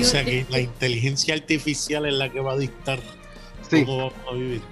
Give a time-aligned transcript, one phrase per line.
[0.00, 3.00] o sea que la inteligencia artificial es la que va a dictar
[3.70, 4.62] cómo vamos a vivir.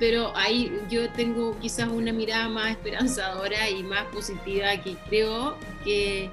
[0.00, 6.30] Pero ahí yo tengo quizás una mirada más esperanzadora y más positiva que creo que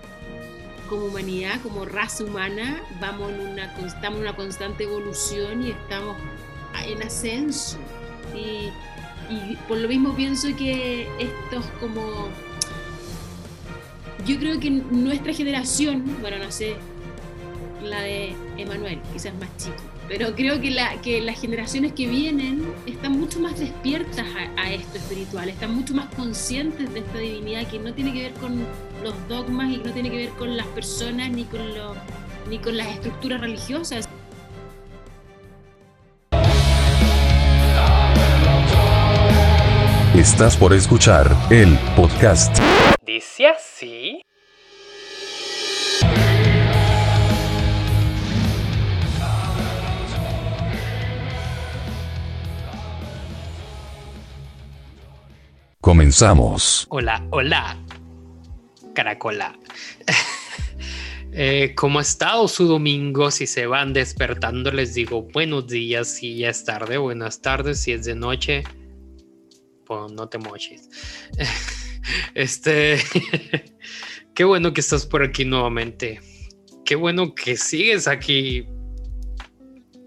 [0.89, 6.17] como humanidad, como raza humana, vamos en una, estamos en una constante evolución y estamos
[6.85, 7.77] en ascenso.
[8.35, 8.70] Y,
[9.31, 12.30] y por lo mismo pienso que estos como
[14.26, 16.76] yo creo que nuestra generación, bueno, no sé,
[17.84, 22.64] la de Emanuel, quizás más chico, pero creo que, la, que las generaciones que vienen
[22.86, 24.26] están mucho más despiertas
[24.58, 28.34] a, esto espiritual, están mucho más conscientes de esta divinidad que no tiene que ver
[28.34, 28.66] con
[29.04, 31.62] los dogmas y no tiene que ver con las personas ni con,
[32.50, 34.08] ni con las estructuras religiosas.
[40.16, 42.58] Estás por escuchar el podcast
[43.14, 44.23] dice así.
[55.84, 56.88] Comenzamos.
[56.92, 57.78] Hola, hola.
[58.95, 59.59] Caracola.
[61.34, 63.30] eh, ¿Cómo ha estado su domingo?
[63.31, 66.08] Si se van despertando, les digo buenos días.
[66.08, 67.81] Si ya es tarde, buenas tardes.
[67.81, 68.64] Si es de noche,
[69.86, 70.90] pues no te moches.
[72.34, 72.97] Este,
[74.34, 76.22] qué bueno que estás por aquí nuevamente.
[76.86, 78.66] Qué bueno que sigues aquí.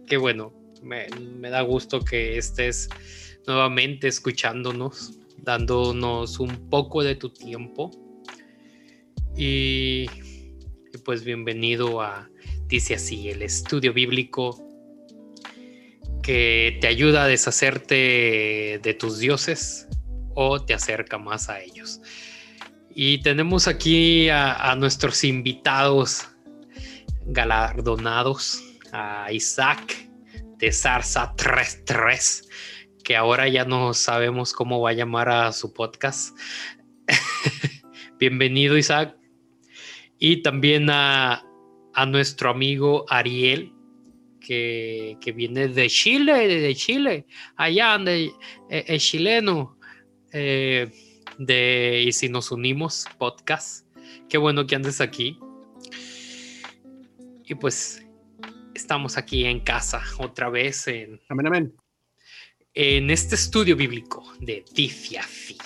[0.07, 0.55] Qué bueno.
[0.83, 1.07] Me,
[1.51, 2.89] da gusto que estés
[3.47, 7.91] nuevamente escuchándonos, dándonos un poco de tu tiempo.
[9.37, 10.07] Y,
[11.05, 12.29] pues bienvenido a
[12.69, 14.61] Dice así, el estudio bíblico
[16.21, 19.87] que te ayuda a deshacerte de tus dioses
[20.35, 22.01] o te acerca más a ellos.
[22.93, 26.27] Y tenemos aquí a, nuestros invitados
[27.27, 28.61] galardonados,
[28.93, 30.09] a Isaac
[30.59, 32.49] de Zarza 33,
[33.07, 36.37] que ahora ya no sabemos cómo va a llamar a su podcast.
[38.19, 39.17] Bienvenido Isaac.
[40.19, 41.45] Y también a,
[42.09, 43.73] nuestro amigo Ariel,
[44.41, 48.33] que, viene de Chile, de Chile, allá donde
[48.71, 49.79] es eh, chileno.
[50.33, 50.91] Eh,
[51.39, 53.87] de Y si nos unimos podcast.
[54.29, 55.39] Qué bueno que andes aquí.
[57.45, 58.05] Y pues
[58.75, 61.21] estamos aquí en casa otra vez en,
[62.77, 65.57] en este estudio bíblico de Tifiafi.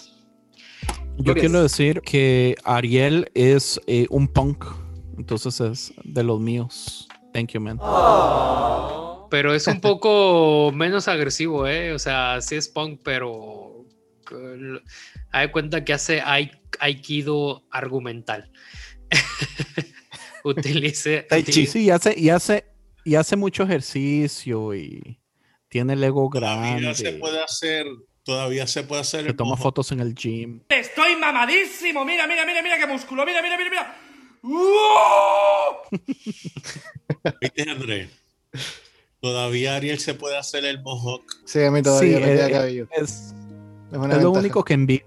[1.19, 4.65] Yo quiero decir que Ariel es eh, un punk,
[5.19, 7.09] entonces es de los míos.
[7.35, 7.79] Thank you, man.
[9.29, 11.93] Pero es un poco menos agresivo, ¿eh?
[11.93, 13.85] O sea, sí es punk, pero
[15.33, 16.23] hay cuenta que hace
[16.79, 18.51] aikido argumental.
[20.45, 21.27] Utilice.
[21.49, 22.67] Sí, hace, y hace,
[23.05, 25.20] y hace mucho ejercicio y
[25.71, 26.81] tiene el ego grande.
[26.81, 27.87] Todavía se puede hacer,
[28.25, 29.25] todavía se puede hacer.
[29.25, 30.61] Se toma fotos en el gym.
[30.69, 32.05] Estoy mamadísimo.
[32.05, 33.25] Mira, mira, mira, mira qué músculo.
[33.25, 33.97] Mira, mira, mira, mira.
[37.41, 38.11] ¿Viste, André?
[39.21, 41.25] Todavía Ariel se puede hacer el mohawk.
[41.45, 42.89] Sí, a mí todavía me queda cabello.
[42.91, 43.35] Es,
[43.93, 45.01] es, lo único que envío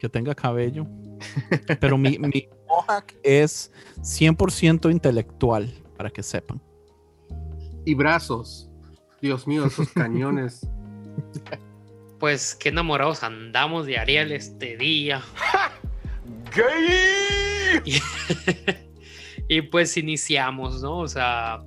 [0.00, 0.86] que tenga cabello.
[1.80, 3.70] Pero mi, mi mohawk es
[4.00, 6.62] 100% intelectual, para que sepan.
[7.84, 8.71] Y brazos.
[9.22, 10.66] Dios mío, esos cañones.
[12.18, 15.20] Pues qué enamorados andamos de Ariel este día.
[16.54, 18.00] ¡Gay!
[19.48, 21.00] y pues iniciamos, ¿no?
[21.00, 21.64] O sea,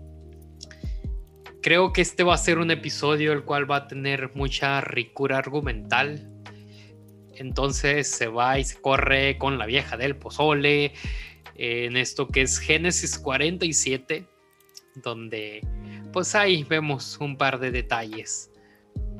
[1.62, 5.40] creo que este va a ser un episodio el cual va a tener mucha ricura
[5.40, 6.32] argumental
[7.38, 10.94] entonces se va y se corre con la vieja del pozole
[11.56, 14.28] en esto que es Génesis 47,
[14.96, 15.66] donde
[16.14, 18.52] pues ahí vemos un par de detalles,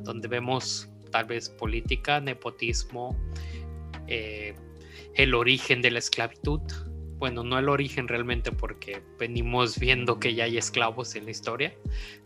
[0.02, 3.16] donde vemos tal vez política, nepotismo,
[4.06, 4.54] eh,
[5.14, 6.60] el origen de la esclavitud.
[7.18, 11.74] Bueno, no el origen realmente porque venimos viendo que ya hay esclavos en la historia,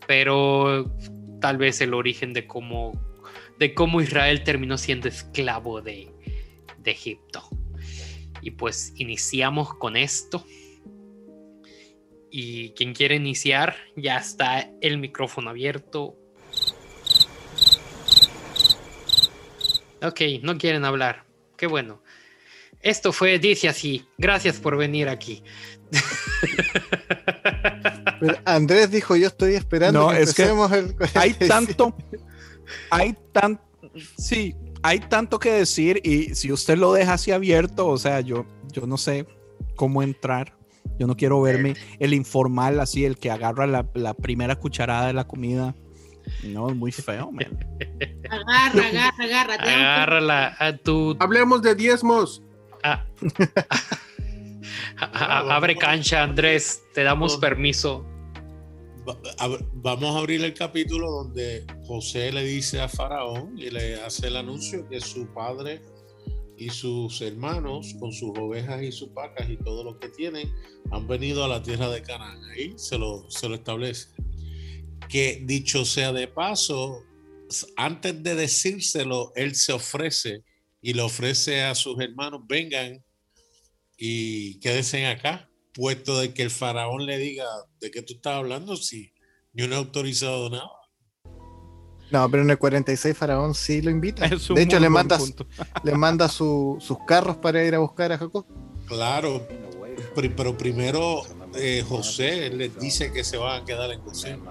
[0.07, 0.93] pero
[1.39, 2.91] tal vez el origen de cómo
[3.61, 6.09] de cómo Israel terminó siendo esclavo de,
[6.83, 7.47] Egipto.
[8.41, 10.43] Y pues iniciamos con esto.
[12.33, 16.15] Y quien quiere iniciar, ya está el micrófono abierto.
[20.01, 21.25] Ok, no quieren hablar.
[21.57, 22.01] Qué bueno.
[22.79, 24.07] Esto fue Dice así.
[24.17, 25.43] Gracias por venir aquí.
[28.45, 30.49] Andrés dijo, yo estoy esperando que es que
[31.15, 31.95] hay tanto,
[32.89, 33.59] hay tan,
[34.17, 38.45] sí, hay tanto que decir y si usted lo deja así abierto, o sea, yo,
[38.71, 39.27] yo no sé
[39.75, 40.55] cómo entrar.
[41.01, 45.13] Yo no quiero verme el informal así, el que agarra la, la primera cucharada de
[45.13, 45.73] la comida.
[46.43, 47.47] No, es muy feo, man.
[48.29, 49.53] Agarra, agarra, agarra.
[49.55, 51.17] Agárrala a tu.
[51.19, 52.43] Hablemos de diezmos.
[52.83, 53.03] a-
[54.99, 56.83] a- abre cancha, Andrés.
[56.93, 58.05] Te damos permiso.
[59.73, 64.35] Vamos a abrir el capítulo donde José le dice a Faraón y le hace el
[64.37, 65.81] anuncio que su padre
[66.61, 70.53] y sus hermanos con sus ovejas y sus vacas y todo lo que tienen
[70.91, 72.39] han venido a la tierra de Canaán.
[72.51, 74.09] Ahí se lo, se lo establece.
[75.09, 77.03] Que dicho sea de paso,
[77.77, 80.43] antes de decírselo, él se ofrece
[80.83, 83.03] y le ofrece a sus hermanos, vengan
[83.97, 87.45] y quédense acá, puesto de que el faraón le diga
[87.79, 89.11] de qué tú estás hablando si
[89.51, 90.69] yo no he autorizado nada.
[92.11, 94.27] No, pero en el 46 Faraón sí lo invita.
[94.27, 95.17] De hecho, le manda,
[95.83, 98.45] le manda su- sus carros para ir a buscar a Jacob.
[98.85, 99.47] Claro,
[100.35, 101.21] pero primero
[101.55, 104.41] eh, José les dice que se van a quedar en Gosén.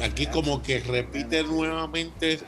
[0.00, 2.38] Aquí como que repite nuevamente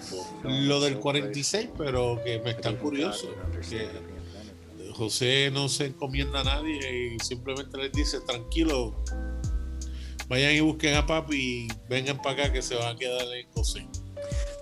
[0.45, 3.29] lo del 46, pero que me está curioso.
[3.69, 3.89] Que
[4.93, 8.95] José no se encomienda a nadie y simplemente les dice, tranquilo,
[10.31, 13.47] vayan y busquen a papi y vengan para acá que se van a quedar en
[13.55, 13.89] Gosén.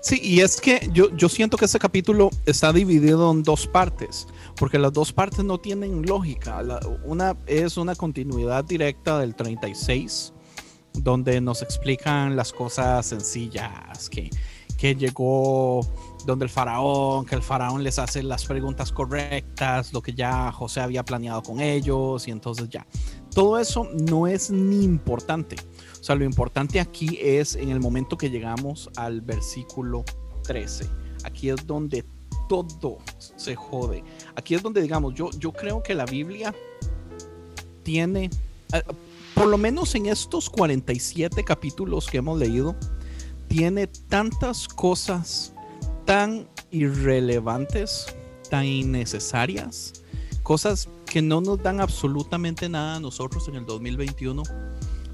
[0.00, 4.26] Sí, y es que yo, yo siento que este capítulo está dividido en dos partes,
[4.56, 6.62] porque las dos partes no tienen lógica.
[6.62, 10.32] La- una es una continuidad directa del 36,
[10.94, 14.30] donde nos explican las cosas sencillas, que,
[14.78, 15.80] que llegó
[16.24, 20.80] donde el faraón, que el faraón les hace las preguntas correctas, lo que ya José
[20.80, 22.86] había planeado con ellos, y entonces ya.
[23.38, 25.54] Todo eso no es ni importante.
[26.00, 30.04] O sea, lo importante aquí es en el momento que llegamos al versículo
[30.42, 30.88] 13.
[31.22, 32.04] Aquí es donde
[32.48, 32.98] todo
[33.36, 34.02] se jode.
[34.34, 36.52] Aquí es donde, digamos, yo, yo creo que la Biblia
[37.84, 38.28] tiene,
[38.72, 38.82] eh,
[39.36, 42.74] por lo menos en estos 47 capítulos que hemos leído,
[43.46, 45.52] tiene tantas cosas
[46.06, 48.06] tan irrelevantes,
[48.50, 49.92] tan innecesarias,
[50.42, 54.42] cosas que no nos dan absolutamente nada a nosotros en el 2021.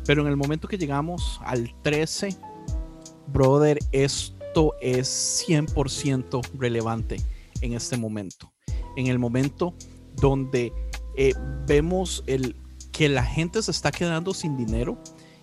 [0.07, 2.37] Pero en el momento que llegamos al 13,
[3.29, 7.17] brother, esto es 100% relevante
[7.61, 8.53] en este momento.
[8.97, 9.75] En el momento
[10.17, 10.73] donde
[11.17, 11.33] eh,
[11.67, 12.57] vemos el,
[12.93, 14.99] que la gente se está quedando sin dinero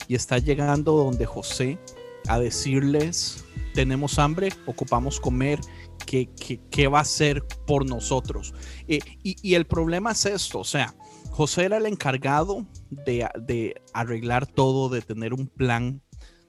[0.07, 1.80] y está llegando donde José
[2.27, 3.44] a decirles,
[3.74, 5.59] tenemos hambre, ocupamos comer,
[6.06, 6.30] ¿qué,
[6.69, 8.53] qué, va a hacer por nosotros?
[8.88, 10.95] Eh, y, el problema es esto, o sea,
[11.30, 16.01] José era el encargado de, de, arreglar todo, de tener un plan,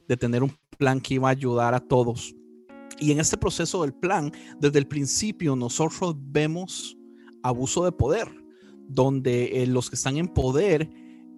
[0.09, 2.35] de tener un plan que iba a ayudar a todos.
[2.99, 6.97] Y en este proceso del plan, desde el principio nosotros vemos
[7.43, 8.29] abuso de poder,
[8.89, 10.89] donde eh, los que están en poder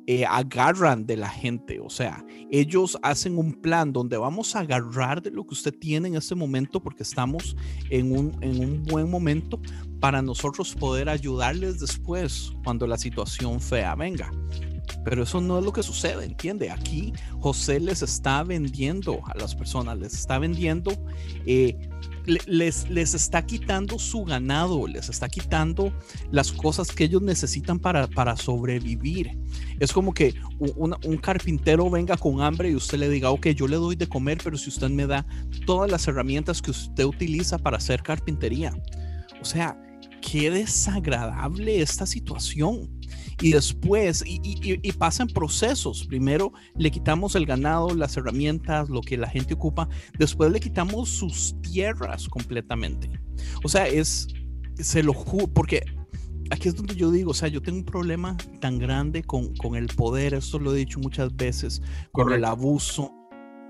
[0.06, 5.22] eh, agarran de la gente, o sea, ellos hacen un plan donde vamos a agarrar
[5.22, 7.56] de lo que usted tiene en este momento porque estamos
[7.90, 9.60] en un, en un buen momento
[10.00, 14.30] para nosotros poder ayudarles después cuando la situación fea venga.
[15.04, 16.70] Pero eso no es lo que sucede, ¿entiende?
[16.70, 20.92] Aquí José les está vendiendo a las personas, les está vendiendo,
[21.46, 21.76] eh,
[22.26, 25.93] les, les está quitando su ganado, les está quitando
[26.31, 29.38] las cosas que ellos necesitan para, para sobrevivir.
[29.81, 33.69] Es como que un, un, carpintero venga con hambre y usted le diga, ok, yo
[33.69, 35.26] le doy de comer, pero si usted me da
[35.66, 38.75] todas las herramientas que usted utiliza para hacer carpintería.
[39.40, 39.78] O sea,
[40.21, 42.90] qué desagradable esta situación.
[43.40, 46.07] Y después, y, y, y, pasan procesos.
[46.07, 49.88] Primero le quitamos el ganado, las herramientas, lo que la gente ocupa.
[50.19, 53.11] Después le quitamos sus tierras completamente.
[53.62, 54.28] O sea, es,
[54.78, 55.85] se lo juro, porque
[56.50, 59.76] aquí es donde yo digo, o sea, yo tengo un problema tan grande con, con
[59.76, 61.81] el poder, esto lo he dicho muchas veces,
[62.12, 62.35] con Correcto.
[62.35, 63.12] el abuso,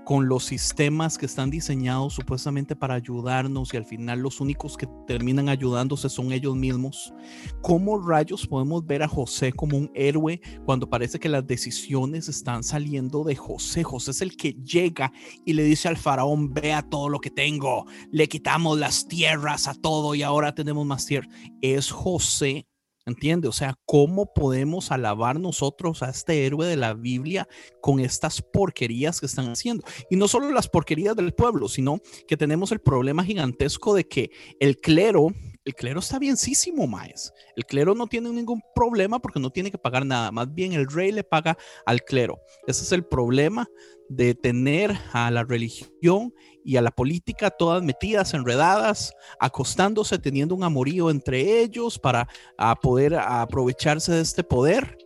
[0.05, 4.87] con los sistemas que están diseñados supuestamente para ayudarnos y al final los únicos que
[5.07, 7.13] terminan ayudándose son ellos mismos.
[7.61, 12.63] ¿Cómo rayos podemos ver a José como un héroe cuando parece que las decisiones están
[12.63, 13.83] saliendo de José?
[13.83, 15.11] José es el que llega
[15.43, 19.73] y le dice al faraón, vea todo lo que tengo, le quitamos las tierras a
[19.73, 21.27] todo y ahora tenemos más tierra.
[21.61, 22.67] Es José
[23.05, 23.47] ¿Entiende?
[23.47, 27.47] O sea, ¿cómo podemos alabar nosotros a este héroe de la Biblia
[27.79, 29.83] con estas porquerías que están haciendo?
[30.09, 34.31] Y no solo las porquerías del pueblo, sino que tenemos el problema gigantesco de que
[34.59, 35.27] el clero,
[35.65, 37.31] el clero está bienísimo, Maes.
[37.55, 40.31] El clero no tiene ningún problema porque no tiene que pagar nada.
[40.31, 42.39] Más bien el rey le paga al clero.
[42.65, 43.69] Ese es el problema
[44.09, 46.33] de tener a la religión
[46.65, 52.75] y a la política todas metidas, enredadas, acostándose, teniendo un amorío entre ellos para a
[52.75, 54.97] poder aprovecharse de este poder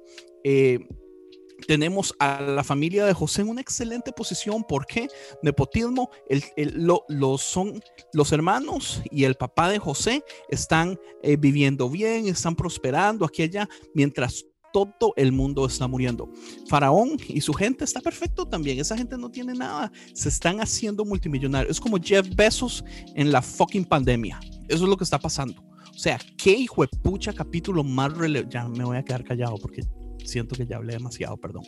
[0.43, 0.79] eh,
[1.67, 4.63] tenemos a la familia de José en una excelente posición.
[4.63, 5.07] ¿Por qué?
[5.43, 6.09] Nepotismo,
[6.55, 7.81] lo, los son
[8.13, 13.67] los hermanos y el papá de José están eh, viviendo bien, están prosperando aquí allá,
[13.93, 16.29] mientras todo el mundo está muriendo.
[16.67, 18.79] Faraón y su gente está perfecto también.
[18.79, 19.91] Esa gente no tiene nada.
[20.13, 21.71] Se están haciendo multimillonarios.
[21.71, 22.83] Es como Jeff Bezos
[23.15, 24.39] en la fucking pandemia.
[24.67, 25.61] Eso es lo que está pasando.
[25.93, 28.55] O sea, qué hijo de pucha capítulo más relevante.
[28.55, 29.83] Ya me voy a quedar callado porque
[30.23, 31.63] siento que ya hablé demasiado, perdón.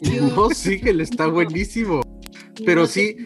[0.36, 2.00] No, sí, que le está buenísimo.
[2.64, 3.16] Pero No sí,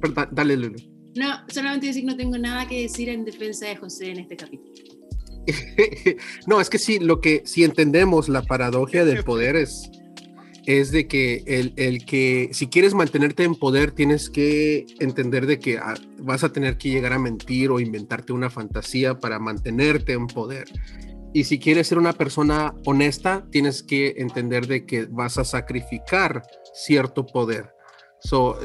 [0.00, 0.76] perdón, dale, Lulu.
[1.14, 4.36] No, solamente decir que no tengo nada que decir en defensa de José en este
[4.36, 4.72] capítulo.
[6.46, 9.90] no, es que sí, lo que si entendemos la paradoja del poder es,
[10.66, 15.58] es de que el, el que si quieres mantenerte en poder tienes que entender de
[15.58, 20.12] que ah, vas a tener que llegar a mentir o inventarte una fantasía para mantenerte
[20.12, 20.64] en poder.
[21.34, 26.42] Y si quieres ser una persona honesta, tienes que entender de que vas a sacrificar
[26.74, 27.70] cierto poder.
[28.20, 28.58] So,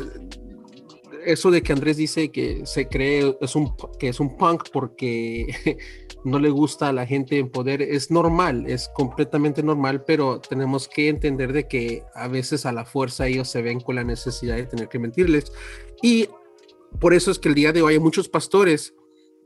[1.25, 5.48] eso de que Andrés dice que se cree es un, que es un punk porque
[6.24, 10.88] no le gusta a la gente en poder es normal, es completamente normal, pero tenemos
[10.88, 14.56] que entender de que a veces a la fuerza ellos se ven con la necesidad
[14.56, 15.52] de tener que mentirles.
[16.02, 16.28] Y
[17.00, 18.94] por eso es que el día de hoy hay muchos pastores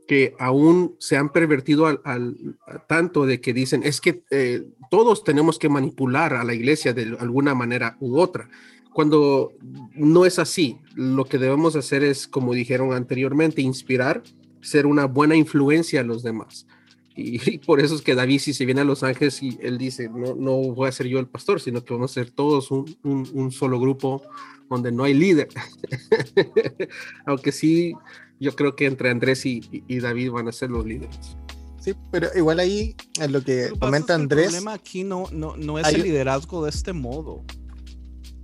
[0.06, 2.56] que aún se han pervertido al,
[2.88, 7.16] tanto de que dicen, es que eh, todos tenemos que manipular a la iglesia de
[7.18, 8.48] alguna manera u otra.
[8.92, 9.52] Cuando
[9.94, 14.22] no es así, lo que debemos hacer es, como dijeron anteriormente, inspirar,
[14.62, 16.66] ser una buena influencia a los demás.
[17.14, 19.76] Y, y por eso es que David, si se viene a Los Ángeles y él
[19.76, 22.70] dice, no, no voy a ser yo el pastor, sino que vamos a ser todos
[22.70, 24.22] un, un- un solo grupo
[24.70, 25.48] donde no hay líder.
[27.26, 27.94] Aunque sí,
[28.40, 31.36] yo creo que entre Andrés y, y- David van a ser los líderes.
[31.80, 34.72] Sí, pero igual ahí, en lo que Lo pasa es comenta que El Andrés, problema
[34.72, 37.44] aquí no, no, no es Hay- el liderazgo de este modo.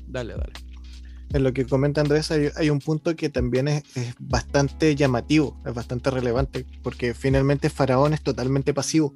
[0.07, 0.53] Dale, dale.
[1.33, 3.85] En lo que comenta Andrés, hay, hay un punto que también es,
[4.19, 9.15] bastante llamativo, es bastante relevante, porque finalmente Faraón es totalmente pasivo.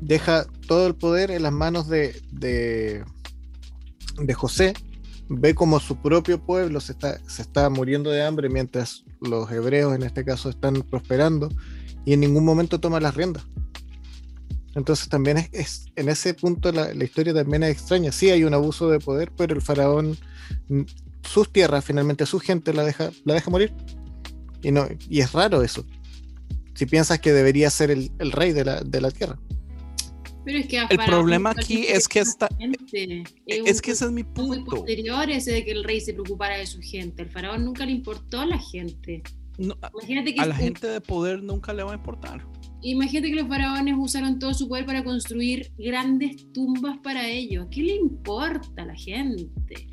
[0.00, 3.04] Deja todo el poder en las manos de, de,
[4.20, 4.74] de José,
[5.28, 9.94] ve como su propio pueblo se está, se está muriendo de hambre mientras los hebreos
[9.94, 11.50] en este caso están prosperando
[12.04, 13.44] y en ningún momento toma las riendas.
[14.78, 18.12] Entonces también es, es- en ese punto la, la historia también es extraña.
[18.12, 20.16] Sí hay un abuso de poder, pero el faraón,
[21.22, 23.72] sus tierras, finalmente su gente la deja, la deja morir.
[24.62, 25.84] Y, no, y es raro eso.
[26.74, 29.38] Si piensas que debería ser el, el rey de la, de la tierra.
[30.44, 33.24] Pero es que a El Faraón problema nunca aquí le es que gente.
[33.46, 34.64] Es un que ese es mi punto.
[34.76, 37.22] posterior ese de que el rey se preocupara de su gente.
[37.22, 39.22] Al faraón nunca le importó a la gente.
[39.58, 42.46] No, a- Imagínate que, a la un- gente de poder nunca le va a importar.
[42.82, 47.66] Imagínate que los faraones usaron todo su poder para construir grandes tumbas para ellos.
[47.70, 49.88] ¿Qué le importa a la gente?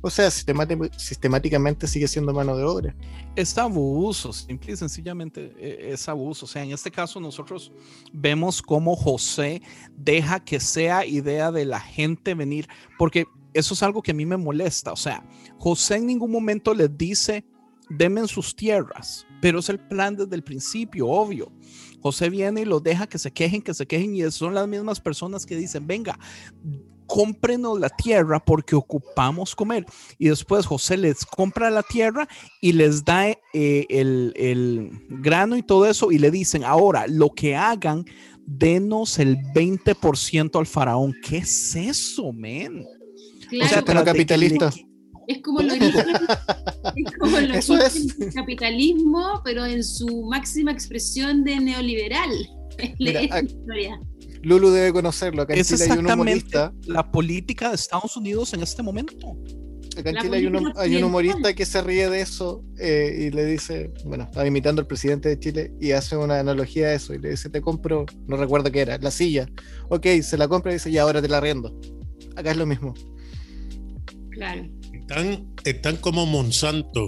[0.00, 2.96] O sea, sistemáti- sistemáticamente sigue siendo mano de obra.
[3.34, 6.44] Es abuso, simple y sencillamente eh, es abuso.
[6.44, 7.72] O sea, en este caso nosotros
[8.12, 9.60] vemos cómo José
[9.96, 13.24] deja que sea idea de la gente venir, porque
[13.54, 14.92] eso es algo que a mí me molesta.
[14.92, 17.44] O sea, José en ningún momento les dice,
[17.90, 21.50] denme en sus tierras, pero es el plan desde el principio, obvio.
[22.08, 24.98] José viene y los deja que se quejen, que se quejen, y son las mismas
[25.00, 26.18] personas que dicen, venga,
[27.06, 29.84] cómprenos la tierra porque ocupamos comer.
[30.18, 32.28] Y después José les compra la tierra
[32.60, 33.38] y les da eh,
[33.88, 38.04] el, el grano y todo eso y le dicen, ahora lo que hagan,
[38.46, 41.14] denos el 20% al faraón.
[41.22, 42.84] ¿Qué es eso, men?
[43.48, 44.70] Claro, sea, que capitalista.
[44.74, 44.87] le-
[45.28, 46.06] es como el origen,
[46.96, 48.18] es como el Eso origen es.
[48.18, 52.30] del capitalismo, pero en su máxima expresión de neoliberal.
[52.98, 54.00] Mira, Es la historia.
[54.42, 55.42] Lulu debe conocerlo.
[55.42, 56.72] Acá en Es Chile hay un exactamente humorista.
[56.86, 59.36] la política de Estados Unidos en este momento.
[59.96, 63.26] Acá en Chile hay un, política hay un humorista que se ríe de eso eh,
[63.26, 66.94] y le dice, bueno, estaba imitando al presidente de Chile y hace una analogía a
[66.94, 69.48] eso y le dice, te compro, no recuerdo qué era, la silla.
[69.88, 71.78] Ok, se la compra y dice, ya ahora te la riendo.
[72.36, 72.94] Acá es lo mismo.
[74.38, 74.68] Claro.
[74.92, 77.06] Están, están como Monsanto.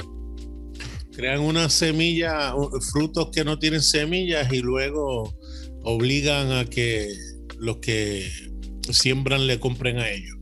[1.12, 5.32] Crean una semilla, u- frutos que no tienen semillas y luego
[5.84, 7.08] obligan a que
[7.58, 8.28] los que
[8.90, 10.37] siembran le compren a ellos.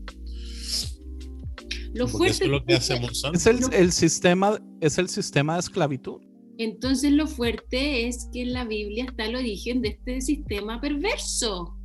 [1.94, 3.36] Lo fuerte eso es lo que hace Monsanto.
[3.38, 6.20] Es el, el sistema, es el sistema de esclavitud.
[6.58, 11.76] Entonces lo fuerte es que en la Biblia está el origen de este sistema perverso.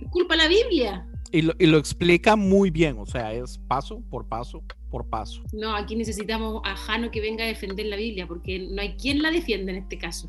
[0.00, 1.06] Es culpa la Biblia.
[1.32, 5.42] Y lo, y lo explica muy bien, o sea, es paso por paso por paso.
[5.52, 9.22] No, aquí necesitamos a Jano que venga a defender la Biblia, porque no hay quien
[9.22, 10.28] la defienda en este caso.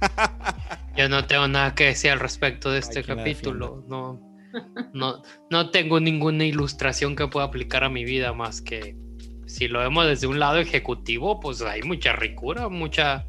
[0.96, 3.84] Yo no tengo nada que decir al respecto de este capítulo.
[3.88, 4.20] No,
[4.92, 8.96] no, no tengo ninguna ilustración que pueda aplicar a mi vida más que
[9.46, 13.26] si lo vemos desde un lado ejecutivo, pues hay mucha ricura, mucha,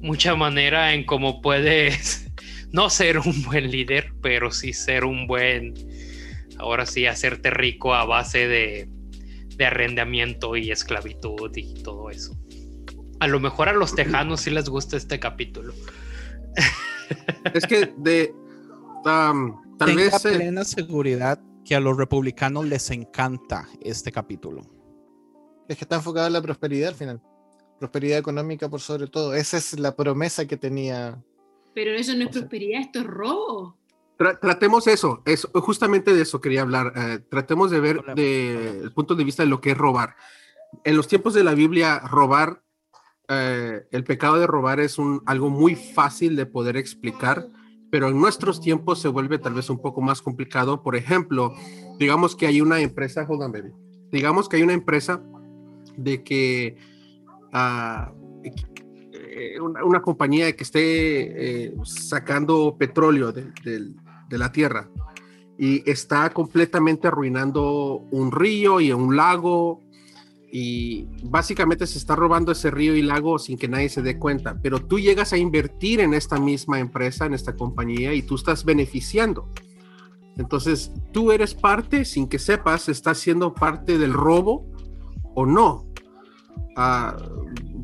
[0.00, 2.30] mucha manera en cómo puedes
[2.72, 5.74] no ser un buen líder, pero sí ser un buen,
[6.58, 8.88] ahora sí, hacerte rico a base de,
[9.56, 12.36] de arrendamiento y esclavitud y todo eso.
[13.20, 15.72] A lo mejor a los tejanos sí les gusta este capítulo.
[17.54, 18.32] Es que de
[19.04, 24.62] um, tal Tenga vez eh, plena seguridad que a los republicanos les encanta este capítulo.
[25.68, 27.22] Es que está enfocado en la prosperidad al final.
[27.78, 29.34] Prosperidad económica por sobre todo.
[29.34, 31.22] Esa es la promesa que tenía.
[31.74, 33.76] Pero eso no es O sea- prosperidad, esto es robo.
[34.18, 36.92] Tra- tratemos eso, eso, justamente de eso quería hablar.
[36.96, 38.84] eh, tratemos de ver de- hablemos.
[38.84, 40.16] el punto de vista de lo que es robar.
[40.84, 42.62] En los tiempos de la Biblia, robar,
[43.28, 47.46] eh, el pecado de robar es un, algo muy fácil de poder explicar,
[47.90, 50.82] pero en nuestros tiempos se vuelve tal vez un poco más complicado.
[50.82, 51.54] Por ejemplo,
[51.98, 53.72] digamos que hay una empresa, hold on, baby.
[54.10, 55.22] Digamos que hay una empresa
[55.96, 56.76] de que
[59.22, 63.96] eh, una, una compañía que esté eh, sacando petróleo de, del-
[64.28, 64.88] de la tierra
[65.58, 69.80] y está completamente arruinando un río y un lago
[70.50, 74.58] y básicamente se está robando ese río y lago sin que nadie se dé cuenta,
[74.62, 78.64] pero tú llegas a invertir en esta misma empresa, en esta compañía y tú estás
[78.64, 79.50] beneficiando.
[80.36, 84.64] Entonces, tú eres parte, sin que sepas, estás siendo parte del robo
[85.34, 85.84] o no.
[86.76, 87.16] Ah,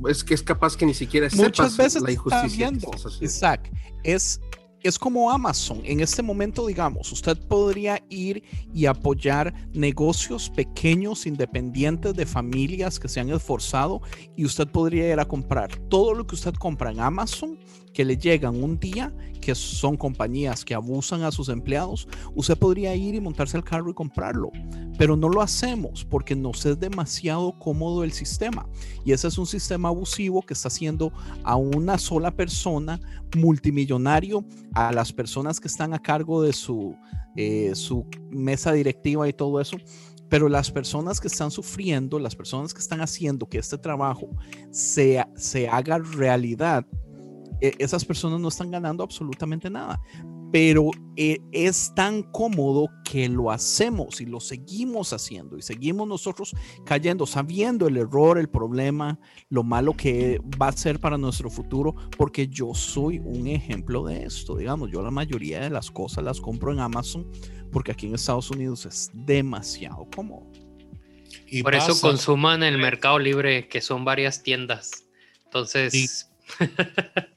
[0.08, 2.66] es que es capaz que ni siquiera Muchas sepas veces la está injusticia.
[2.66, 3.24] que viendo, estás haciendo.
[3.26, 3.72] Isaac,
[4.04, 4.40] es,
[4.84, 5.80] es como Amazon.
[5.84, 13.08] En este momento, digamos, usted podría ir y apoyar negocios pequeños, independientes de familias que
[13.08, 14.02] se han esforzado
[14.36, 17.58] y usted podría ir a comprar todo lo que usted compra en Amazon,
[17.94, 22.94] que le llegan un día, que son compañías que abusan a sus empleados, usted podría
[22.94, 24.50] ir y montarse al carro y comprarlo.
[24.98, 28.66] Pero no lo hacemos porque nos es demasiado cómodo el sistema.
[29.04, 31.12] Y ese es un sistema abusivo que está haciendo
[31.44, 33.00] a una sola persona
[33.36, 36.96] multimillonario, a las personas que están a cargo de su,
[37.36, 39.76] eh, su mesa directiva y todo eso.
[40.28, 44.30] Pero las personas que están sufriendo, las personas que están haciendo que este trabajo
[44.70, 46.86] se, se haga realidad,
[47.78, 50.00] esas personas no están ganando absolutamente nada.
[50.52, 56.54] Pero eh, es tan cómodo que lo hacemos y lo seguimos haciendo y seguimos nosotros
[56.84, 61.96] cayendo, sabiendo el error, el problema, lo malo que va a ser para nuestro futuro,
[62.16, 64.56] porque yo soy un ejemplo de esto.
[64.56, 67.26] Digamos, yo la mayoría de las cosas las compro en Amazon
[67.72, 70.46] porque aquí en Estados Unidos es demasiado cómodo.
[71.48, 75.04] Y Por eso pasa- consuman el Mercado Libre, que son varias tiendas.
[75.46, 76.06] Entonces, Y-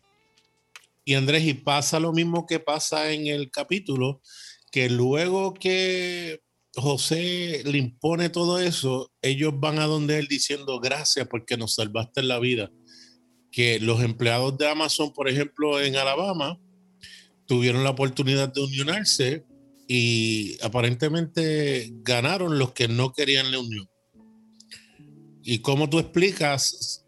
[1.07, 4.21] Y Andrés, y pasa lo mismo que pasa en el capítulo,
[4.73, 6.41] que luego que
[6.75, 12.23] José le impone todo eso, ellos van a donde él diciendo gracias porque nos salvaste
[12.23, 12.73] la vida.
[13.53, 16.59] Que los empleados de Amazon, por ejemplo, en Alabama,
[17.45, 19.45] tuvieron la oportunidad de unionarse
[19.87, 23.89] y aparentemente ganaron los que no querían la unión.
[25.41, 27.05] ¿Y cómo tú explicas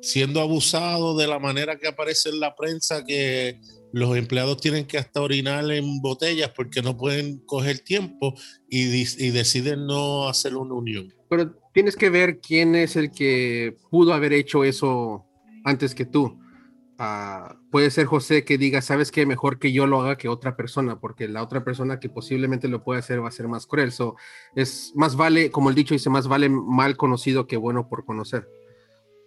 [0.00, 3.60] siendo abusado de la manera que aparece en la prensa que
[3.92, 8.34] los empleados tienen que hasta orinar en botellas porque no pueden coger tiempo
[8.68, 8.86] y,
[9.30, 11.12] deciden no hacer una unión?
[11.28, 15.26] Pero tienes que ver quién es el que pudo haber hecho eso
[15.64, 16.38] antes que tú.
[17.00, 20.56] Ah, puede ser José que diga, sabes qué, mejor que yo lo haga que otra
[20.56, 23.92] persona, porque la otra persona que posiblemente lo puede hacer va a ser más cruel.
[23.92, 24.16] So,
[24.56, 28.48] es más vale, como el dicho dice, más vale mal conocido que bueno por conocer.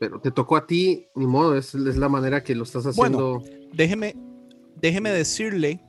[0.02, 3.36] Pero te tocó a ti, ni modo, es, es la manera que lo estás Bueno.
[3.36, 3.70] haciendo.
[3.72, 4.16] Déjeme,
[4.82, 5.80] déjeme decirle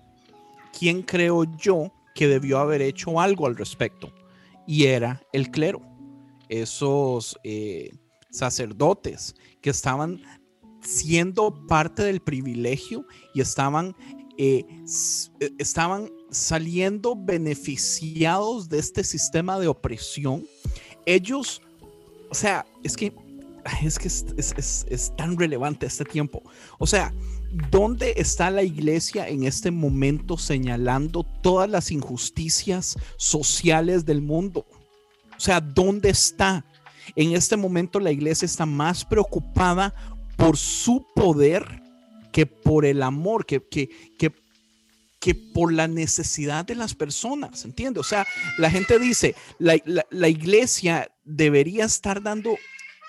[0.78, 4.12] quién creo yo que debió haber hecho algo al respecto.
[4.66, 5.80] Y era el clero.
[6.50, 7.90] Esos eh,
[8.30, 10.20] sacerdotes que estaban
[10.82, 13.96] siendo parte del privilegio y estaban,
[14.36, 14.66] eh,
[15.40, 20.44] eh, estaban saliendo beneficiados de este sistema de opresión.
[21.06, 21.62] Ellos,
[22.28, 23.14] o sea, es que
[23.82, 26.42] es que es, tan relevante este tiempo.
[26.78, 27.14] O sea,
[27.70, 34.66] ¿dónde está la iglesia en este momento señalando todas las injusticias sociales del mundo?
[35.36, 36.64] O sea, ¿dónde está?
[37.16, 39.94] En este momento la iglesia está más preocupada
[40.36, 41.82] por su poder
[42.32, 43.90] que por el amor, que, que,
[45.20, 48.00] que, por la necesidad de las personas, ¿entiendes?
[48.00, 48.26] O sea,
[48.58, 52.56] la gente dice, la- la iglesia debería estar dando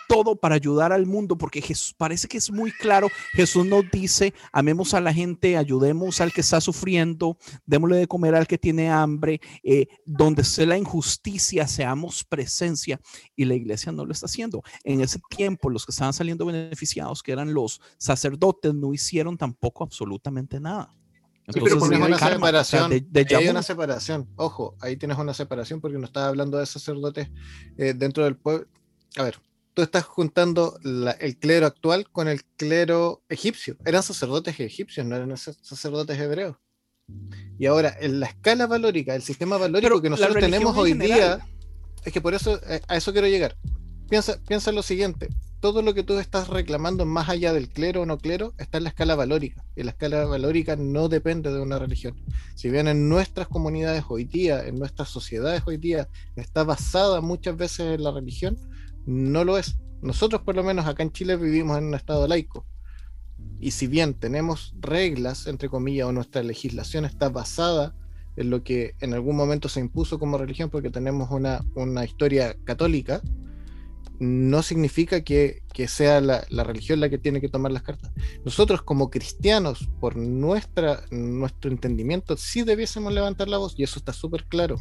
[0.08, 3.08] todo para ayudar al mundo, porque Jesús parece que es muy claro.
[3.34, 8.36] Jesús nos dice, amemos a la gente, ayudemos al que está sufriendo, démosle de comer
[8.36, 13.00] al que tiene hambre, eh, donde sea la injusticia, seamos presencia.
[13.36, 14.62] Y la iglesia no lo está haciendo.
[14.84, 19.84] En ese tiempo, los que estaban saliendo beneficiados, que eran los sacerdotes, no hicieron tampoco
[19.84, 20.94] absolutamente nada.
[21.46, 22.90] Entonces, pero hay una karma, o sea, separación.
[22.90, 24.30] de- de ahí hay una separación.
[24.38, 27.30] Ojo, ahí tienes una separación porque no estás hablando de sacerdotes
[27.78, 28.66] eh, dentro del pueblo.
[29.18, 29.40] A ver,
[29.74, 33.76] tú estás juntando la- el clero actual con el clero egipcio.
[33.86, 36.58] Eran sacerdotes egipcios, no eran sac- sacerdotes hebreos.
[37.60, 40.90] Y ahora, en la escala valórica, el sistema valórico Pero que nosotros tenemos en hoy
[40.92, 41.40] general.
[41.40, 41.48] día,
[42.06, 43.58] es que por eso, eh, a eso quiero llegar.
[44.10, 48.02] Piensa, piensa en lo siguiente, todo lo que tú estás reclamando más allá del clero
[48.02, 49.64] o no clero está en la escala valórica.
[49.76, 52.16] Y la escala valórica no depende de una religión.
[52.56, 57.56] Si bien en nuestras comunidades hoy día, en nuestras sociedades hoy día, está basada muchas
[57.58, 58.58] veces en la religión,
[59.06, 59.78] no lo es.
[60.02, 62.66] Nosotros por lo menos acá en Chile vivimos en un estado laico.
[63.60, 67.96] Y si bien tenemos reglas, entre comillas, o nuestra legislación está basada
[68.36, 72.56] en lo que en algún momento se impuso como religión porque tenemos una, una historia
[72.66, 73.22] católica,
[74.20, 78.12] no significa que, que sea la, la religión la que tiene que tomar las cartas.
[78.46, 84.14] Nosotros como cristianos, por nuestra, nuestro entendimiento, sí debiésemos levantar la voz y eso está
[84.14, 84.78] súper claro.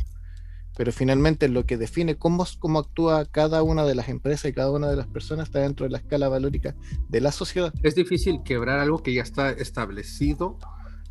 [0.76, 2.44] Pero finalmente lo que define cómo,
[2.78, 5.90] actúa cada una de las empresas y cada una de las personas está dentro de
[5.90, 6.74] la escala valórica
[7.08, 7.72] de la sociedad.
[7.82, 10.58] Es difícil quebrar algo que ya está establecido,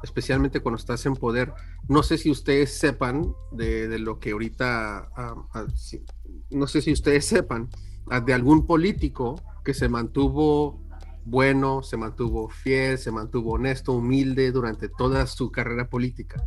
[0.04, 1.54] especialmente cuando estás en poder.
[1.88, 5.67] No sé si ustedes sepan de, lo que ahorita, ah, ah,
[6.50, 7.69] no sé si ustedes sepan
[8.10, 10.82] ah, de algún político que se mantuvo
[11.24, 16.43] bueno, se mantuvo fiel, se mantuvo honesto, humilde durante toda su carrera política.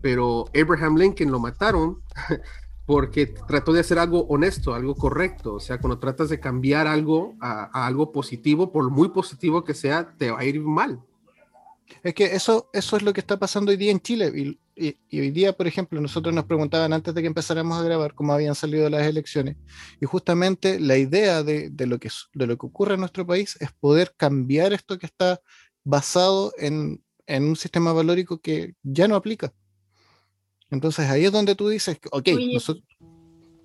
[0.00, 2.02] Pero Abraham Lincoln lo mataron
[2.86, 5.54] porque trató de hacer algo honesto, algo correcto.
[5.54, 9.74] O sea, cuando tratas de cambiar algo a, a algo positivo, por muy positivo que
[9.74, 11.00] sea, te va a ir mal.
[12.02, 14.30] Es que eso, eso es lo que está pasando hoy día en Chile.
[14.34, 17.82] Y, y- y hoy día, por ejemplo, nosotros nos preguntaban antes de que empezáramos a
[17.82, 19.56] grabar cómo habían salido las elecciones.
[20.00, 23.56] Y justamente la idea de, de lo, que, de lo que ocurre en nuestro país
[23.60, 25.40] es poder cambiar esto que está
[25.82, 29.52] basado en, en un sistema valórico que ya no aplica.
[30.70, 32.54] Entonces ahí es donde tú dices, ok, Oye.
[32.54, 32.84] nosotros...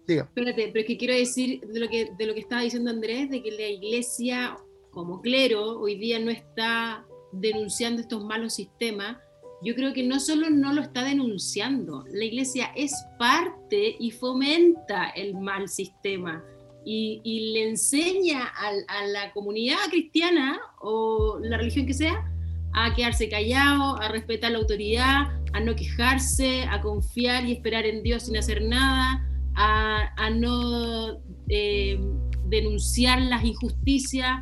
[0.08, 0.24] Diga.
[0.24, 3.30] Espérate, pero es que quiero decir de lo que, de lo que estaba diciendo Andrés,
[3.30, 4.58] de que la iglesia
[4.92, 9.18] como clero hoy día no está denunciando estos malos sistemas.
[9.64, 15.10] Yo creo que no solo no lo está denunciando, la iglesia es parte y fomenta
[15.12, 16.44] el mal sistema
[16.84, 22.30] y, y le enseña al- a, la comunidad cristiana o la religión que sea
[22.74, 28.02] a quedarse callado, a respetar la autoridad, a no quejarse, a confiar y esperar en
[28.04, 32.00] Dios sin hacer nada, a, a no eh,
[32.48, 34.42] denunciar las injusticias,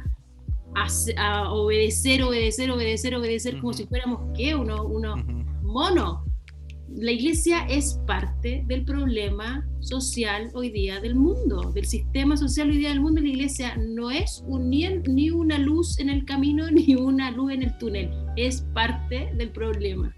[1.17, 4.55] a, obedecer, obedecer, obedecer, obedecer, como si fuéramos, ¿qué?
[4.55, 5.43] Unos uno, Ujú.
[5.63, 6.19] monos.
[6.93, 12.77] La iglesia es parte del problema social hoy día del mundo, del sistema social hoy
[12.79, 13.21] día del mundo.
[13.21, 17.53] La iglesia no es un- ni, ni una luz en el camino ni una luz
[17.53, 20.15] en el túnel, es parte del problema.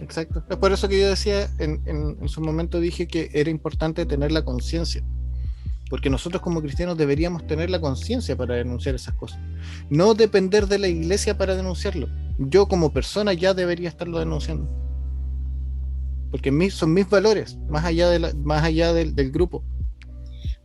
[0.00, 0.44] Exacto.
[0.50, 4.04] Es por eso que yo decía, en, en- en su momento dije que era importante
[4.06, 5.02] tener la conciencia.
[5.88, 9.38] Porque nosotros como cristianos deberíamos tener la conciencia para denunciar esas cosas.
[9.88, 12.08] No depender de la iglesia para denunciarlo.
[12.38, 14.68] Yo como persona ya debería estarlo denunciando.
[16.30, 19.64] Porque mis, son mis valores, más allá, de la- más allá del, del grupo.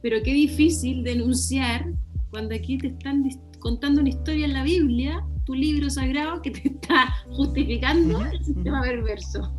[0.01, 1.85] Pero qué difícil denunciar
[2.31, 3.23] cuando aquí te están
[3.59, 8.45] contando una historia en la Biblia, tu libro sagrado, que te está justificando Ujú, el
[8.45, 9.53] sistema perverso.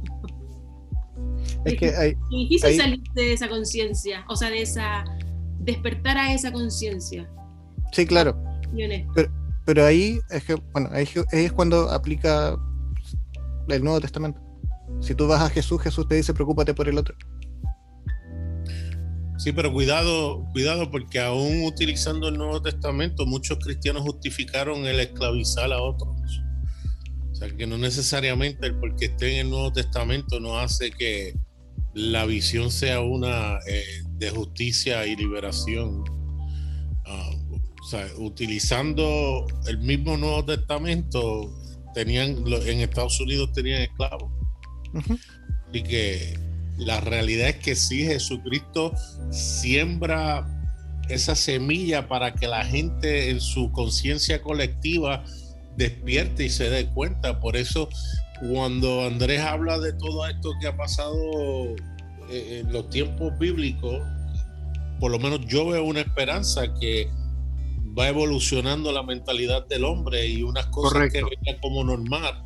[1.65, 5.05] Es que hay, difícil Ahí- salir de esa conciencia, o sea, de esa
[5.61, 7.29] despertar a esa conciencia.
[7.93, 8.37] sí, claro.
[8.73, 9.13] honesto.
[9.65, 12.57] Pero ahí es que, bueno, ahí es cuando aplica
[13.69, 14.41] el Nuevo Testamento.
[15.01, 17.15] Si tú vas a Jesús, Jesús te dice, preocúpate por el otro.
[19.43, 25.73] Sí, pero cuidado, cuidado, porque aún utilizando el Nuevo Testamento, muchos cristianos justificaron el esclavizar
[25.73, 26.15] a otros.
[27.33, 31.35] O sea, que no necesariamente el porque esté en el Nuevo Testamento no hace que
[31.93, 36.05] la visión sea una eh, de justicia y liberación.
[37.05, 37.31] Ah,
[37.83, 41.53] o sea, utilizando el mismo Nuevo Testamento,
[41.95, 44.31] tenían en Estados Unidos tenían esclavos.
[44.95, 45.19] Ujú.
[45.73, 48.93] Y que la realidad es que sí, Jesucristo
[49.31, 50.47] siembra
[51.09, 55.25] esa semilla para que la gente en su conciencia colectiva
[55.77, 57.41] despierte y se dé cuenta.
[57.41, 57.89] Por eso,
[58.41, 61.15] cuando Andrés habla de todo esto que ha pasado
[62.31, 64.01] eh, en los tiempos bíblicos,
[65.01, 67.09] por lo menos yo veo una esperanza que
[67.99, 71.29] va evolucionando la mentalidad del hombre y unas cosas Correcto.
[71.29, 72.43] que veía como normal,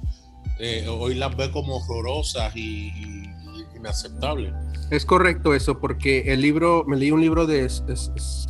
[0.59, 3.36] eh, hoy las ve como horrorosas y, y-
[3.77, 4.53] y inaceptables.
[4.91, 8.49] Es correcto eso, porque el libro, me leí un libro de es- es- es-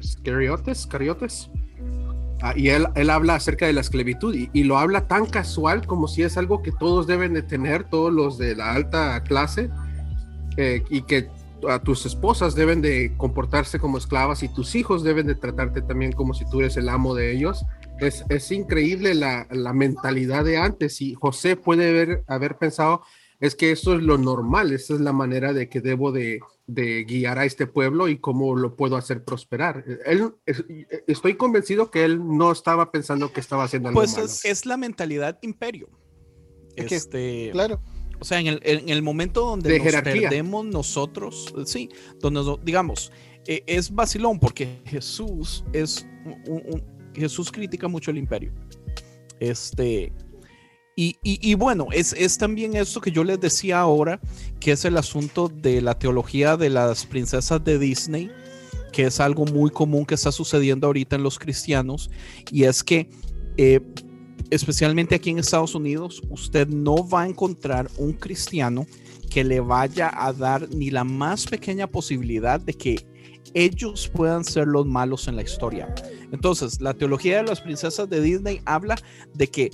[0.00, 0.16] es-
[0.88, 1.50] Cariotes,
[2.42, 5.86] Ah, y él, él habla acerca de la esclavitud y, y lo habla tan casual
[5.86, 9.70] como si es algo que todos deben de tener, todos los de la alta clase,
[10.58, 11.30] eh, y que
[11.66, 16.12] a tus esposas deben de comportarse como esclavas y tus hijos deben de tratarte también
[16.12, 17.64] como si tú eres el amo de ellos.
[18.00, 23.00] Es, es increíble la, la mentalidad de antes y José puede haber, haber pensado,
[23.40, 27.04] es que eso es lo normal, esa es la manera de que debo de, de
[27.04, 29.84] guiar a este pueblo y cómo lo puedo hacer prosperar.
[30.06, 30.64] Él, es-
[31.06, 34.24] estoy convencido que él no estaba pensando que estaba haciendo algo Pues malo.
[34.26, 35.88] es, es la mentalidad imperio.
[36.76, 37.80] Es que, Este, Claro,
[38.18, 40.22] O sea, en el, en el momento donde De nos jerarquía.
[40.30, 43.12] perdemos nosotros, sí, donde nos- digamos,
[43.46, 46.06] eh, es vacilón porque Jesús es
[46.46, 46.82] un- un-
[47.14, 48.52] Jesús critica mucho el imperio.
[49.40, 50.12] Este,
[50.98, 54.18] y, bueno, es, es también esto que yo les decía ahora,
[54.58, 58.30] que es el asunto de la teología de las princesas de Disney,
[58.92, 62.10] que es algo muy común que está sucediendo ahorita en los cristianos,
[62.50, 63.10] y es que
[63.58, 63.80] eh,
[64.50, 68.86] especialmente aquí en Estados Unidos, usted no va a encontrar un cristiano
[69.30, 73.06] que le vaya a dar ni la más pequeña posibilidad de que
[73.54, 75.92] ellos puedan ser los malos en la historia.
[76.32, 78.96] Entonces, la teología de las princesas de Disney habla
[79.34, 79.70] de que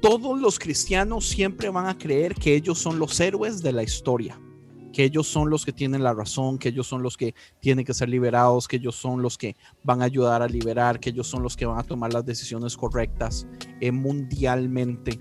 [0.00, 4.40] todos los cristianos siempre van a creer que ellos son los héroes de la historia,
[4.92, 7.94] que ellos son los que tienen la razón, que ellos son los que tienen que
[7.94, 11.42] ser liberados, que ellos son los que van a ayudar a liberar, que ellos son
[11.42, 13.46] los que van a tomar las decisiones correctas
[13.80, 15.20] eh, mundialmente.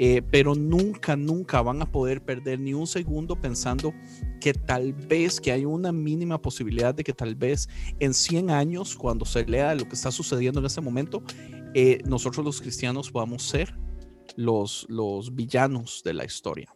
[0.00, 3.92] Eh, pero nunca, nunca van a poder perder ni un segundo pensando
[4.40, 8.94] que tal vez, que hay una mínima posibilidad de que tal vez en 100 años,
[8.94, 11.24] cuando se lea lo que está sucediendo en este momento,
[11.74, 13.74] eh, nosotros los cristianos podamos ser
[14.36, 16.72] los, los villanos de la historia.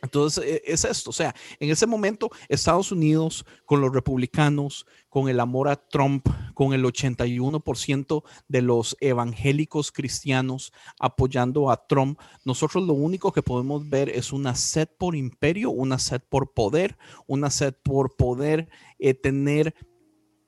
[0.00, 5.28] Entonces, eh, es esto, o sea, en ese momento Estados Unidos con los republicanos, con
[5.28, 12.86] el amor a Trump, con el 81% de los evangélicos cristianos apoyando a Trump, nosotros
[12.86, 17.50] lo único que podemos ver es una sed por imperio, una sed por poder, una
[17.50, 18.68] sed por poder
[19.00, 19.74] eh, tener,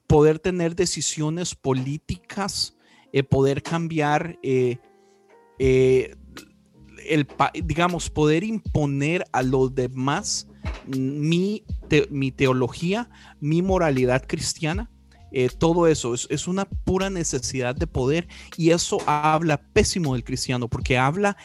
[0.07, 2.77] poder tener decisiones políticas,
[3.13, 4.79] eh, poder cambiar eh,
[5.63, 6.17] eh,
[7.07, 7.27] el,
[7.65, 10.49] digamos, poder imponer a los demás
[10.87, 11.65] mi,
[12.09, 14.91] mi teología, mi moralidad cristiana.
[15.33, 20.67] eh, todo eso es, una pura necesidad de poder y eso habla pésimo del cristiano
[20.67, 21.37] porque habla,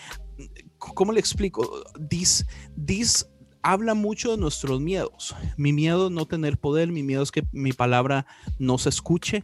[0.78, 1.84] ¿cómo le explico?
[1.99, 2.45] Dis,
[2.78, 3.28] dis
[3.62, 5.36] habla mucho de nuestros miedos.
[5.58, 8.25] Mi miedo no tener poder, mi miedo es que mi palabra
[8.60, 9.43] no se escuche.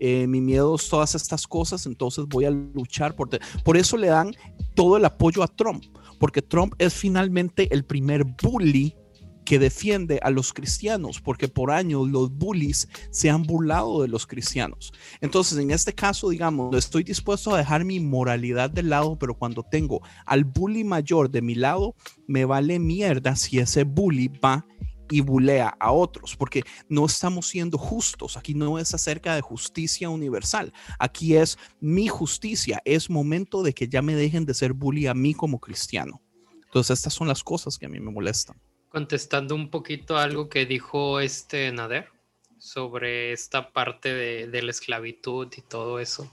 [0.00, 3.28] Eh, mi miedo es todas estas cosas, entonces voy a luchar por...
[3.62, 4.34] Por eso le dan
[4.74, 5.84] todo el apoyo a Trump,
[6.18, 8.96] porque Trump es finalmente el primer bully
[9.44, 14.26] que defiende a los cristianos, porque por años los bullies se han burlado de los
[14.26, 14.92] cristianos.
[15.20, 19.64] Entonces, en este caso, digamos, estoy dispuesto a dejar mi moralidad de lado, pero cuando
[19.64, 24.64] tengo al bully mayor de mi lado, me vale mierda si ese bully va
[25.10, 28.36] y bulea a otros, porque no estamos siendo justos.
[28.36, 30.72] Aquí no es acerca de justicia universal.
[30.98, 32.80] Aquí es mi justicia.
[32.84, 36.22] Es momento de que ya me dejen de ser bully a mí como cristiano.
[36.64, 38.56] Entonces, estas son las cosas que a mí me molestan.
[38.88, 42.08] Contestando un poquito a algo que dijo este Nader
[42.58, 46.30] sobre esta parte de, la esclavitud y todo eso.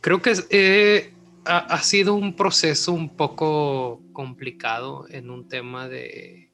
[0.00, 1.12] Creo que eh,
[1.44, 6.50] ha sido un proceso un poco complicado en un tema de,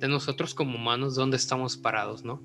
[0.00, 2.42] de nosotros como humanos, dónde estamos parados, ¿no?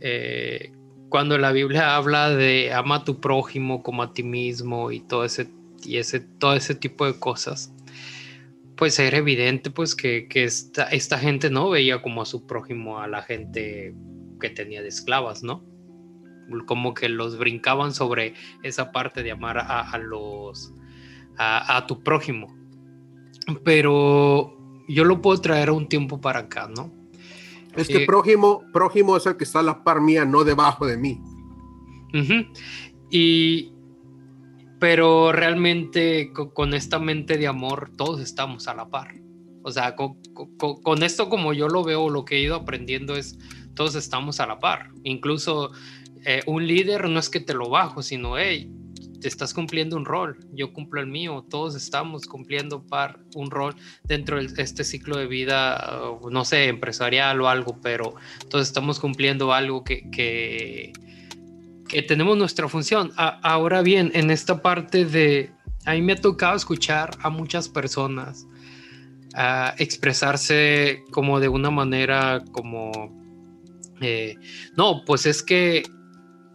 [0.00, 0.72] Eh,
[1.10, 5.24] cuando la Biblia habla de ama a tu prójimo como a ti mismo y todo
[5.24, 5.50] ese,
[5.84, 7.74] y ese, todo ese tipo de cosas,
[8.76, 13.00] pues era evidente pues que, que esta, esta gente no veía como a su prójimo
[13.00, 13.94] a la gente
[14.40, 15.64] que tenía de esclavas, ¿no?
[16.66, 20.72] Como que los brincaban sobre esa parte de amar a, los
[21.36, 22.56] a, a tu prójimo.
[23.64, 24.59] Pero
[24.92, 26.92] yo lo puedo traer a un tiempo para acá, ¿no?
[27.76, 30.86] Es que Eh, prójimo, prójimo es el que está a la par mía, no debajo
[30.86, 31.20] de mí.
[33.10, 33.72] Y,
[34.78, 39.14] pero realmente co- con, esta mente de amor todos estamos a la par.
[39.62, 40.16] O sea, co-
[40.56, 43.38] co- con, esto como yo lo veo, lo que he ido aprendiendo es
[43.74, 44.90] todos estamos a la par.
[45.04, 45.70] Incluso
[46.24, 48.70] eh, un líder no es que te lo bajo, sino, hey,
[49.20, 53.74] te estás cumpliendo un rol, yo cumplo el mío, todos estamos cumpliendo par un rol
[54.04, 58.14] dentro de este ciclo de vida, uh, no sé, empresarial o algo, pero
[58.48, 60.92] todos estamos cumpliendo algo que, que,
[62.06, 63.12] tenemos nuestra función.
[63.16, 65.50] Ahora bien, en esta parte de,
[65.84, 68.46] a mí me ha tocado escuchar a muchas personas
[69.34, 72.92] a expresarse como de una manera como,
[74.00, 74.36] eh,
[74.76, 75.82] no, pues es que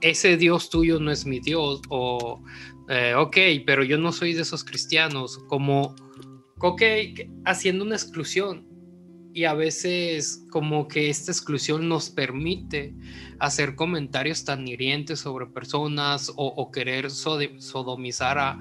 [0.10, 2.41] ese Dios tuyo no es mi Dios, o,
[2.89, 5.96] eh, ok, pero yo no soy de esos cristianos, como,
[6.60, 6.82] ok,
[7.46, 8.68] haciendo una exclusión.
[9.34, 12.94] Y a veces como que esta exclusión nos permite
[13.39, 18.60] hacer comentarios tan hirientes sobre personas o, querer sodomizar a,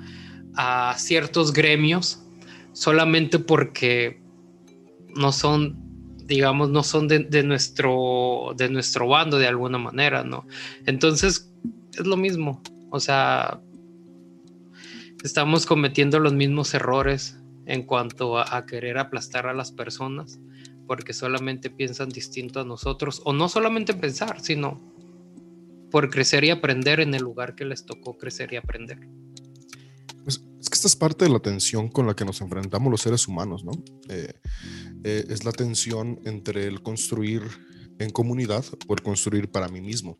[0.57, 2.24] a ciertos gremios
[2.72, 4.20] solamente porque
[5.14, 5.83] no son,
[6.26, 10.46] digamos, no son de, nuestro, de nuestro bando de alguna manera, ¿no?
[10.87, 11.52] Entonces
[11.92, 13.60] es lo mismo, o sea,
[15.22, 20.38] estamos cometiendo los mismos errores en cuanto a, a querer aplastar a las personas
[20.87, 24.80] porque solamente piensan distinto a nosotros, o no solamente pensar, sino
[25.90, 28.98] por crecer y aprender en el lugar que les tocó crecer y aprender.
[30.24, 33.00] Pues, es que esta es parte de la tensión con la que nos enfrentamos los
[33.00, 33.72] seres humanos, ¿no?
[34.08, 34.32] Eh,
[35.04, 37.42] eh, es la tensión entre el construir
[37.98, 40.18] en comunidad o el construir para mí mismo.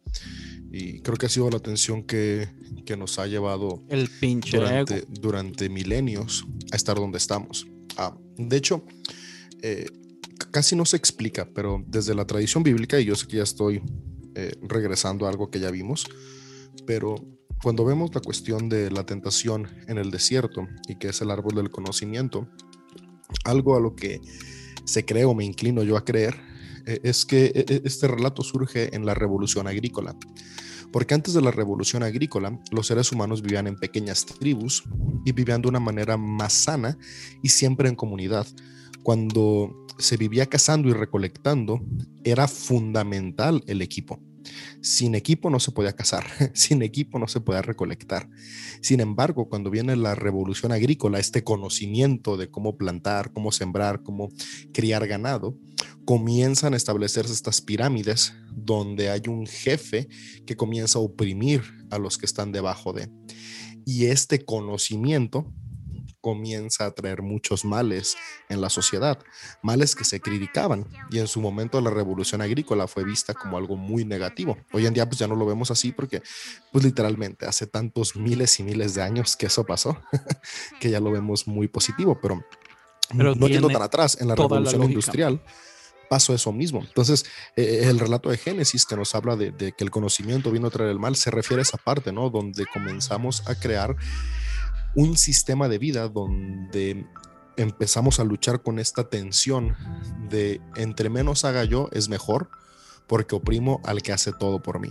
[0.71, 2.49] Y creo que ha sido la tensión que,
[2.85, 5.07] que nos ha llevado El pinche durante, ego.
[5.11, 7.67] durante milenios a estar donde estamos.
[7.97, 8.85] Ah, de hecho,
[9.63, 9.87] eh,
[10.51, 13.83] casi no se explica, pero desde la tradición bíblica, y yo sé que ya estoy
[14.35, 16.07] eh, regresando a algo que ya vimos,
[16.87, 17.15] pero
[17.63, 21.55] cuando vemos la cuestión de la tentación en el desierto y que es el árbol
[21.55, 22.49] del conocimiento,
[23.45, 24.21] algo a lo que
[24.85, 26.35] se cree o me inclino yo a creer
[26.87, 30.17] eh, es que eh, eh, este relato surge en la revolución agrícola.
[30.93, 34.85] Porque antes de la revolución agrícola, los seres humanos vivían en pequeñas tribus
[35.25, 36.97] y vivían de una manera más sana
[37.43, 38.47] y siempre en comunidad.
[39.03, 41.81] Cuando se vivía cazando y recolectando,
[42.23, 44.21] era fundamental el equipo.
[44.81, 48.29] Sin equipo no se podía cazar, sin equipo no se podía recolectar.
[48.81, 54.31] Sin embargo, cuando viene la revolución agrícola, este conocimiento de cómo plantar, cómo sembrar, cómo
[54.73, 55.57] criar ganado,
[56.05, 60.09] comienzan a establecerse estas pirámides donde hay un jefe
[60.47, 63.11] que comienza a oprimir a los que están debajo de.
[63.87, 65.53] Y este conocimiento
[66.25, 68.17] comienza a traer muchos males
[68.49, 69.19] en la sociedad,
[69.61, 73.77] males que se criticaban y en su momento la revolución agrícola fue vista como algo
[73.77, 74.57] muy negativo.
[74.73, 76.23] Hoy en día pues ya no lo vemos así porque
[76.73, 80.01] pues literalmente hace tantos miles y miles de años que eso pasó
[80.81, 82.43] que ya lo vemos muy positivo, pero,
[83.15, 85.43] Pero no yendo tan atrás, en la revolución industrial
[86.09, 86.81] pasó eso mismo.
[86.81, 90.69] Entonces, eh, el relato de Génesis que nos habla de, de que el conocimiento vino
[90.69, 92.31] a traer el mal, se refiere a esa parte, ¿no?
[92.31, 93.95] Donde comenzamos a crear
[94.95, 97.07] un sistema de vida donde
[97.57, 99.77] empezamos a luchar con esta tensión
[100.29, 102.49] de entre menos haga yo es mejor
[103.07, 104.91] porque oprimo al que hace todo por mí.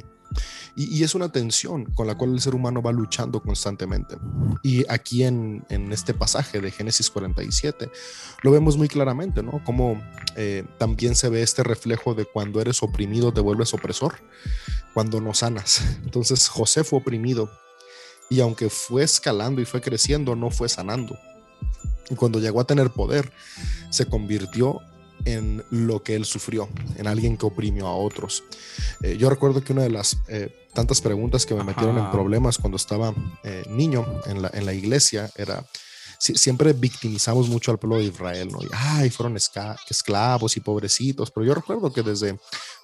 [0.75, 4.15] Y, es una tensión con la cual el ser humano va luchando constantemente.
[4.63, 7.91] Y aquí en, en este pasaje de Génesis 47
[8.41, 9.63] lo vemos muy claramente, ¿no?
[9.63, 10.01] Como
[10.35, 14.15] eh, también se ve este reflejo de cuando eres oprimido te vuelves opresor,
[14.95, 15.83] cuando no sanas.
[16.03, 17.51] Entonces José fue oprimido
[18.29, 21.17] y aunque fue escalando y fue creciendo, no fue sanando.
[22.09, 23.31] Y cuando llegó a tener poder,
[23.89, 24.79] se convirtió
[25.25, 28.43] en lo que él sufrió, en alguien que oprimió a otros.
[29.01, 32.57] Eh, yo recuerdo que una de las eh, tantas preguntas que me metieron en problemas
[32.57, 35.65] cuando estaba eh, niño en la, en la iglesia era,
[36.19, 38.61] si- siempre victimizamos mucho al pueblo de Israel, ¿no?
[38.63, 42.37] Y, ay, fueron esclavos y pobrecitos, pero yo recuerdo que desde,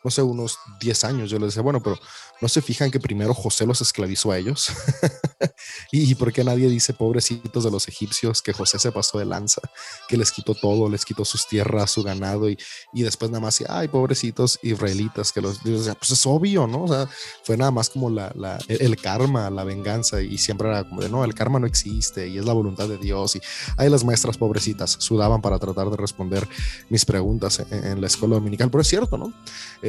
[0.04, 2.00] no sé, unos 10 años yo les decía, bueno, pero
[2.42, 4.72] ¿no se fijan que primero José los esclavizó a ellos?
[5.92, 9.62] ¿Y, por qué nadie dice, pobrecitos de los egipcios, que José se pasó de lanza,
[10.08, 12.58] que les quitó todo, les quitó sus tierras, su ganado, y,
[12.94, 16.84] y después nada más, ay, pobrecitos israelitas, que los, yo decía, pues es obvio, ¿no?
[16.84, 17.10] O sea,
[17.44, 18.34] fue nada más como la,
[18.68, 22.38] el, karma, la venganza, y siempre era como de, no, el karma no existe, y
[22.38, 23.42] es la voluntad de Dios, y
[23.78, 26.48] ahí las maestras pobrecitas sudaban para tratar de responder
[26.90, 29.34] mis preguntas en, en la escuela dominical, pero es cierto, ¿no?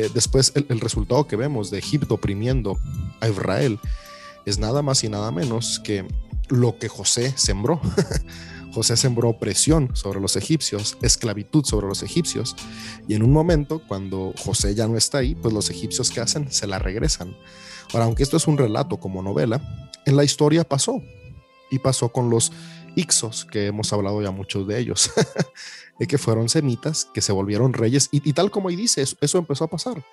[0.08, 2.78] Después el, el resultado que vemos de Egipto oprimiendo
[3.20, 3.78] a Israel
[4.46, 6.06] es nada más y nada menos que
[6.48, 7.80] lo que José sembró.
[8.72, 12.54] José sembró opresión sobre los egipcios, esclavitud sobre los egipcios,
[13.08, 16.52] y en un momento, cuando José ya no está ahí, pues los egipcios que hacen
[16.52, 17.36] se la regresan.
[17.92, 19.60] Ahora, aunque esto es un relato como novela,
[20.06, 21.02] en la historia pasó,
[21.70, 22.52] y pasó con los
[23.00, 25.10] Ixos, que hemos hablado ya muchos de ellos,
[25.98, 29.64] de que fueron semitas, que se volvieron reyes, y, tal como ahí dice, eso, empezó
[29.64, 30.04] a pasar.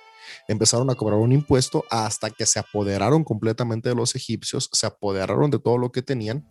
[0.47, 5.51] Empezaron a cobrar un impuesto hasta que se apoderaron completamente de los egipcios, se apoderaron
[5.51, 6.47] de todo lo que tenían,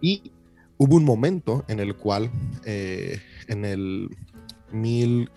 [0.00, 0.32] y
[0.76, 2.30] hubo un momento en el cual,
[2.64, 4.08] eh, en el
[4.72, 5.30] mil,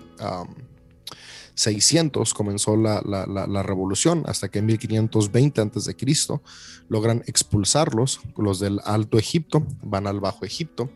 [1.55, 6.41] 600 comenzó la, la, revolución, hasta que en 1520 antes de Cristo
[6.89, 10.89] logran expulsarlos, los del Alto Egipto van al Bajo Egipto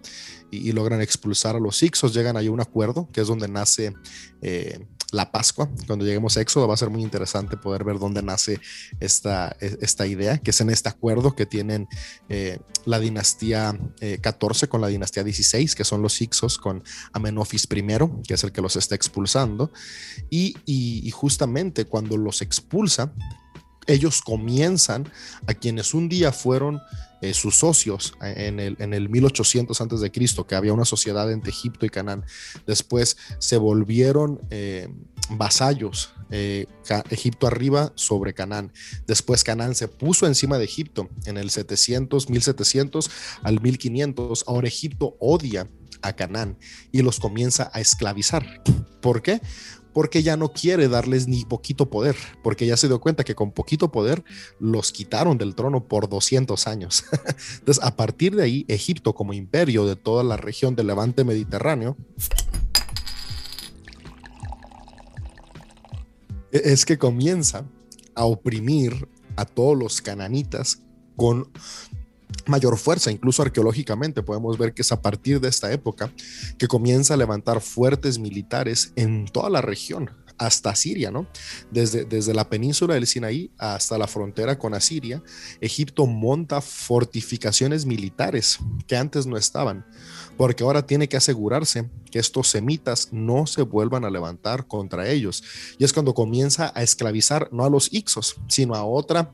[0.52, 3.48] y, y logran expulsar a los Ixos, llegan ahí a un acuerdo, que es donde
[3.48, 3.94] nace
[4.42, 5.70] eh, la Pascua.
[5.86, 8.60] Cuando lleguemos a Éxodo va a ser muy interesante poder ver dónde nace
[9.00, 11.88] esta, e, esta idea, que es en este acuerdo que tienen
[12.30, 16.84] eh, la dinastía eh, 14 con la dinastía 16, que son los Ixos, con
[17.14, 17.84] Amenofis I,
[18.28, 19.72] que es el que los está expulsando.
[20.30, 23.14] Y, y, y justamente cuando los expulsa,
[23.88, 25.10] ellos comienzan
[25.48, 26.82] a quienes un día fueron
[27.22, 31.32] eh, sus socios en el, en el 1800 antes de Cristo, que había una sociedad
[31.32, 32.26] entre Egipto y Canaán.
[32.66, 34.88] Después se volvieron eh,
[35.30, 36.66] vasallos, eh,
[37.10, 38.72] Egipto arriba sobre Canaán.
[39.08, 43.10] Después Canaán se puso encima de Egipto en el 700, 1700
[43.44, 44.44] al 1500.
[44.48, 45.68] Ahora Egipto odia
[46.02, 46.58] a Canaán
[46.92, 48.64] y los comienza a esclavizar.
[49.02, 49.42] ¿Por qué?
[49.98, 53.52] Porque ya no quiere darles ni poquito poder, porque ya se dio cuenta que con
[53.52, 54.24] poquito poder
[54.60, 57.06] los quitaron del trono por 200 años.
[57.58, 61.98] Entonces, a partir de ahí, Egipto como imperio de toda la región del levante mediterráneo,
[66.52, 67.66] e-, es que comienza
[68.14, 70.84] a oprimir a todos los cananitas
[71.16, 71.50] con
[72.50, 76.12] mayor fuerza, incluso arqueológicamente podemos ver que es a partir de esta época
[76.58, 81.28] que comienza a levantar fuertes militares en toda la región, hasta Siria, ¿no?
[81.72, 85.24] Desde, desde la península del Sinaí hasta la frontera con Asiria,
[85.62, 89.86] Egipto monta fortificaciones militares que antes no estaban,
[90.38, 95.44] porque ahora tiene que asegurarse que estos semitas no se vuelvan a levantar contra ellos.
[95.78, 99.34] Y es cuando comienza a esclavizar no a los Ixos, sino a otra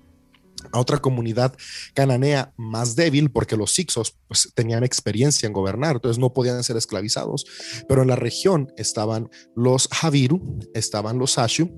[0.72, 1.56] a otra comunidad
[1.94, 6.78] cananea más débil, porque los Ixos pues, tenían experiencia en gobernar, entonces no podían ser
[6.78, 7.46] esclavizados,
[7.88, 11.70] pero en la región estaban los Javiru, estaban los Ashu,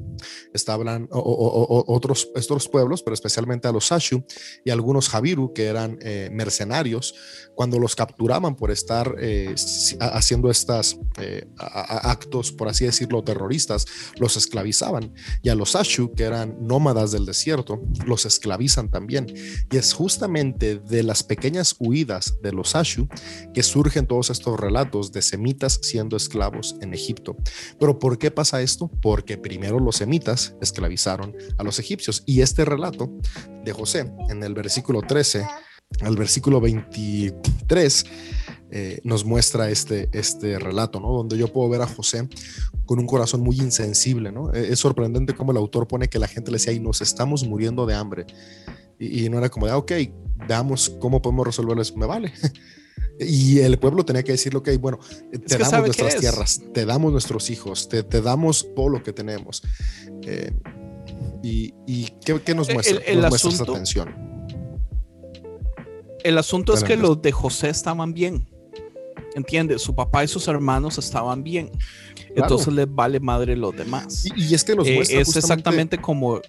[0.53, 4.23] estaban o, o, o, otros estos pueblos, pero especialmente a los Ashu
[4.63, 7.15] y algunos Javiru que eran eh, mercenarios,
[7.55, 9.55] cuando los capturaban por estar eh,
[9.99, 13.85] haciendo estos eh, actos, por así decirlo, terroristas,
[14.17, 18.25] los esclavizaban, y a los Ashu, que eran nómadas del desierto, los
[18.83, 19.27] también.
[19.71, 23.07] Y es justamente de las pequeñas huidas de los Ashu
[23.53, 27.35] que surgen todos estos relatos de semitas siendo esclavos en Egipto.
[27.79, 28.89] Pero ¿por qué pasa esto?
[29.01, 32.23] Porque primero los semitas esclavizaron a los egipcios.
[32.25, 33.11] Y este relato
[33.63, 35.45] de José en el versículo 13
[36.01, 38.05] al versículo 23
[38.71, 41.11] eh, nos muestra este, este relato, ¿no?
[41.11, 42.27] Donde yo puedo ver a José
[42.85, 44.53] con un corazón muy insensible, ¿no?
[44.53, 47.43] Eh, es sorprendente cómo el autor pone que la gente le decía, y nos estamos
[47.45, 48.25] muriendo de hambre.
[48.99, 49.91] Y, y no era como de, ah, ok,
[50.47, 52.33] veamos cómo podemos resolverlo eso, me vale.
[53.19, 54.99] Y el pueblo tenía que decirle, ok, bueno,
[55.47, 59.63] te damos nuestras tierras, te damos nuestros hijos, te, te, damos todo lo que tenemos.
[60.23, 60.51] Eh,
[61.41, 62.97] y, y ¿qué, ¿qué, nos muestra?
[62.97, 64.35] El, el nos asunto, muestra esa tensión.
[66.25, 68.49] El asunto es que los de José estaban bien.
[69.35, 69.81] ¿Entiendes?
[69.81, 71.69] Su papá y sus hermanos estaban bien.
[71.69, 72.33] Claro.
[72.35, 74.25] Entonces les vale madre los demás.
[74.25, 75.39] Y, y es que los eh, Es justamente...
[75.39, 76.41] exactamente como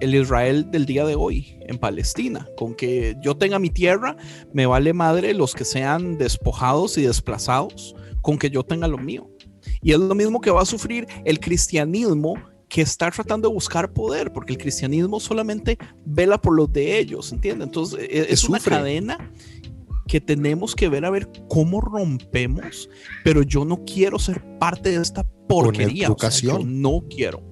[0.00, 4.16] el Israel del día de hoy en Palestina, con que yo tenga mi tierra,
[4.52, 9.28] me vale madre los que sean despojados y desplazados, con que yo tenga lo mío.
[9.82, 12.34] Y es lo mismo que va a sufrir el cristianismo
[12.68, 17.32] que está tratando de buscar poder, porque el cristianismo solamente vela por los de ellos,
[17.32, 17.66] ¿entiendes?
[17.66, 19.32] Entonces e, es, es una cadena
[20.08, 22.90] que tenemos que ver a ver cómo rompemos,
[23.22, 26.08] pero yo no quiero ser parte de esta porquería.
[26.08, 26.56] Con educación.
[26.56, 27.48] O sea, no quiero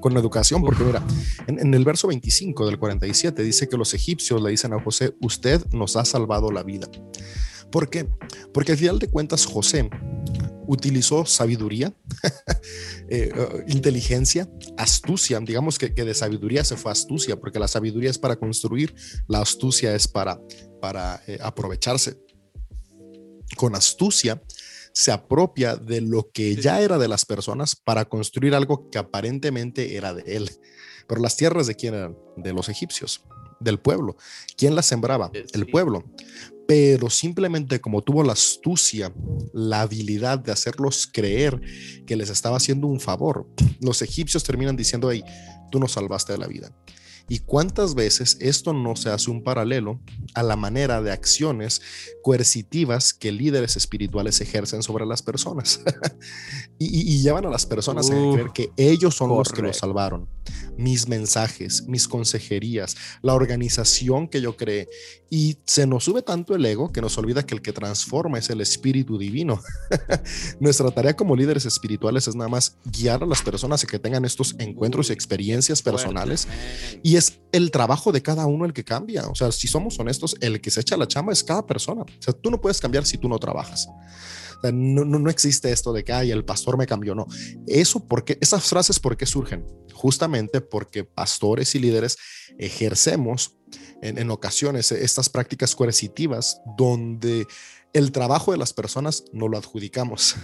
[0.00, 1.00] con educación, porque mira,
[1.46, 5.14] en, en, el verso 25 del 47 dice que los egipcios le dicen a José,
[5.20, 6.88] usted nos ha salvado la vida.
[7.72, 8.06] ¿Por qué?
[8.54, 9.90] Porque al final de cuentas José
[10.66, 11.92] utilizó sabiduría,
[13.08, 18.10] eh, uh, inteligencia, astucia, digamos que, que, de sabiduría se fue astucia, porque la sabiduría
[18.10, 18.94] es para construir,
[19.26, 20.40] la astucia es para,
[20.80, 22.18] para eh, aprovecharse.
[23.56, 24.40] Con astucia
[24.92, 29.96] se apropia de lo que ya era de las personas para construir algo que aparentemente
[29.96, 30.50] era de él.
[31.06, 32.16] Pero las tierras de quién eran?
[32.36, 33.22] De los egipcios,
[33.60, 34.16] del pueblo.
[34.56, 35.30] ¿Quién las sembraba?
[35.52, 36.04] El pueblo.
[36.66, 39.12] Pero simplemente como tuvo la astucia,
[39.52, 41.60] la habilidad de hacerlos creer
[42.06, 43.48] que les estaba haciendo un favor,
[43.80, 45.24] los egipcios terminan diciendo, hey,
[45.70, 46.72] tú nos salvaste de la vida.
[47.28, 50.00] ¿Y cuántas veces esto no se hace un paralelo
[50.34, 51.80] a la manera de acciones
[52.22, 55.80] coercitivas que líderes espirituales ejercen sobre las personas?
[56.78, 59.50] y, y, llevan a las personas uh, a creer que ellos son correcto.
[59.50, 60.28] los que los salvaron.
[60.76, 64.88] mis mensajes, mis consejerías, la organización que yo creé.
[65.30, 68.50] Y se nos sube tanto el ego que nos olvida que el que transforma es
[68.50, 69.60] el espíritu divino.
[70.60, 74.24] Nuestra tarea como líderes espirituales es nada más guiar a las personas a que tengan
[74.24, 76.48] estos encuentros y experiencias personales.
[77.02, 79.26] Y es el trabajo de cada uno el que cambia.
[79.28, 82.02] O sea, si somos honestos, el que se echa la chamba es cada persona.
[82.02, 83.88] O sea, tú no puedes cambiar si tú no trabajas.
[84.62, 87.14] no, no, no, existe esto de que ay, el pastor me cambió.
[87.14, 87.26] No,
[87.66, 89.66] eso porque esas frases, ¿por qué surgen?
[89.92, 92.16] Justamente porque pastores y líderes
[92.58, 93.56] ejercemos
[94.02, 97.46] en, en ocasiones estas prácticas coercitivas donde
[97.92, 100.36] el trabajo de las personas no lo adjudicamos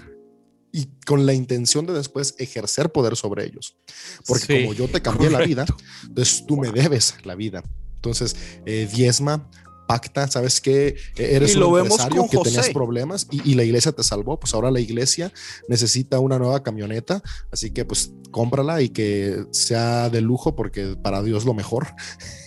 [0.79, 3.77] y con la intención de después ejercer poder sobre ellos.
[4.25, 5.41] Porque sí, como yo te cambié correcto.
[5.41, 5.67] la vida,
[6.07, 7.65] entonces tú me debes la vida.
[7.97, 9.51] Entonces, eh, diezma,
[9.89, 10.97] pacta, ¿sabes qué?
[11.17, 12.51] Eres y lo un empresario que José.
[12.51, 15.33] tenías problemas y, y, la iglesia te salvó, pues ahora la iglesia
[15.67, 21.23] necesita una nueva camioneta, así que pues cómprala y que sea de lujo porque para
[21.23, 21.89] Dios lo mejor.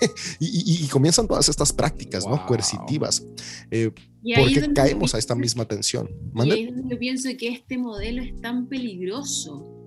[0.40, 2.36] y, y, y, comienzan todas estas prácticas, wow.
[2.36, 2.46] ¿no?
[2.46, 3.26] Coercitivas.
[3.72, 3.92] Eh,
[4.38, 6.10] porque caemos a esta misma tensión.
[6.34, 6.56] ¿Mande?
[6.56, 9.81] Y ahí es donde yo pienso que este modelo es tan peligroso.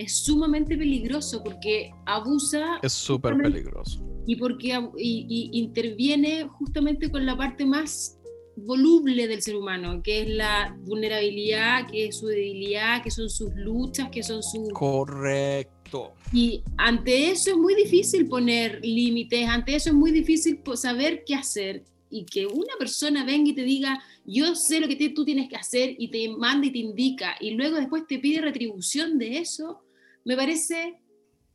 [0.00, 2.78] Es sumamente peligroso porque abusa.
[2.82, 8.18] Es súper peligroso y porque y, y interviene justamente con la parte más
[8.56, 13.50] voluble del ser humano, que es la vulnerabilidad, que es su debilidad, que son sus
[13.56, 14.68] luchas, que son sus...
[14.72, 16.12] Correcto.
[16.32, 21.34] Y ante eso es muy difícil poner límites, ante eso es muy difícil saber qué
[21.34, 25.24] hacer y que una persona venga y te diga, yo sé lo que te, tú
[25.24, 29.18] tienes que hacer y te manda y te indica y luego después te pide retribución
[29.18, 29.80] de eso,
[30.24, 31.00] me parece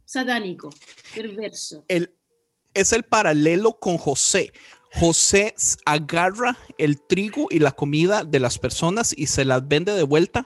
[0.06, 0.70] satánico,
[1.14, 1.86] perverso.
[1.88, 4.52] Es el paralelo con José.
[4.94, 5.54] José
[5.86, 10.46] agarra el trigo y la comida de las personas y se las vende de vuelta.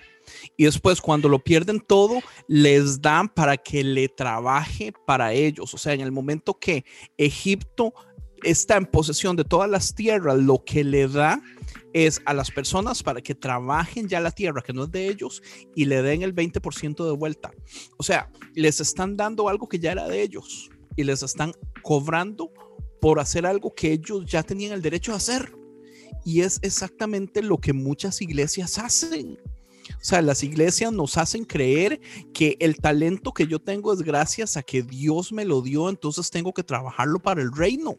[0.57, 5.73] Y después cuando lo pierden todo, les dan para que le trabaje para ellos.
[5.73, 6.83] O sea, en el momento que
[7.17, 7.93] Egipto
[8.43, 11.41] está en posesión de todas las tierras, lo que le da
[11.93, 15.41] es a las personas para que trabajen ya la tierra que no es de ellos
[15.75, 17.51] y le den el 20% de vuelta.
[17.97, 22.51] O sea, les están dando algo que ya era de ellos y les están cobrando
[23.01, 25.53] por hacer algo que ellos ya tenían el derecho a hacer.
[26.25, 29.37] Y es exactamente lo que muchas iglesias hacen.
[29.95, 31.99] O sea, las iglesias nos hacen creer
[32.33, 36.29] que el talento que yo tengo es gracias a que Dios me lo dio, entonces
[36.29, 37.97] tengo que trabajarlo para el reino.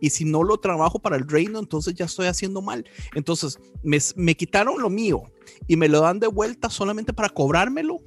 [0.00, 2.84] Y si no lo trabajo para el reino, entonces ya estoy haciendo mal.
[3.14, 5.22] Entonces me, me quitaron lo mío
[5.66, 7.98] y me lo dan de vuelta solamente para cobrármelo.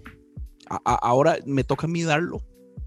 [0.84, 2.44] Ahora me toca a mí darlo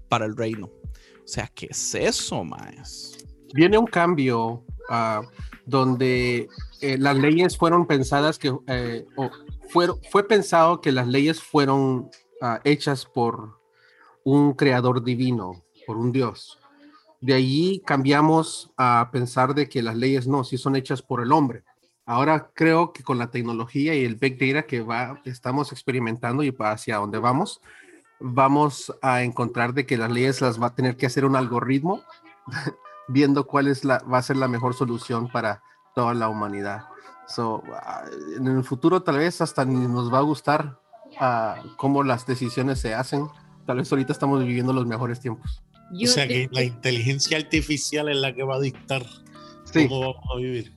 [0.07, 0.67] para el reino.
[0.67, 3.17] O sea, ¿qué es eso, más?
[3.53, 5.25] Viene un cambio uh,
[5.65, 6.47] donde
[6.81, 9.29] eh, las leyes fueron pensadas que eh, oh,
[9.69, 12.09] fue, fue, pensado que las leyes fueron
[12.41, 13.59] uh, hechas por
[14.23, 16.59] un creador divino, por un Dios.
[17.23, 21.31] De allí cambiamos a pensar de que las leyes no, sí son hechas por el
[21.31, 21.63] hombre.
[22.05, 26.53] Ahora creo que con la tecnología y el big data que va, estamos experimentando y
[26.59, 27.61] hacia dónde vamos,
[28.19, 32.01] vamos a encontrar de que las leyes las va a tener que hacer un algoritmo
[33.07, 35.63] viendo cuál es la, va a ser la mejor solución para
[35.95, 36.87] toda la humanidad.
[37.29, 40.77] So, uh, en el futuro tal vez hasta ni nos va a gustar
[41.21, 43.29] uh, cómo las decisiones se hacen.
[43.65, 45.63] Tal vez ahorita estamos viviendo los mejores tiempos.
[45.91, 49.05] Yo o sea que la inteligencia artificial es la que va a dictar
[49.65, 49.87] sí.
[49.87, 50.73] cómo vamos a vivir.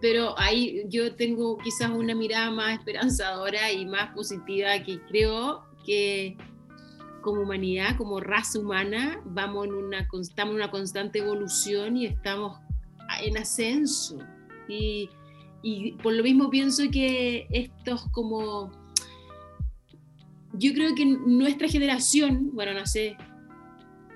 [0.00, 6.36] Pero ahí yo tengo quizás una mirada más esperanzadora y más positiva que creo que
[7.22, 12.58] como humanidad, como raza humana, vamos en una, estamos en una constante evolución y estamos
[13.22, 14.18] en ascenso.
[14.68, 15.08] Y,
[15.62, 18.70] y por lo mismo pienso que estos como...
[20.54, 23.16] Yo creo que nuestra generación, bueno, no sé,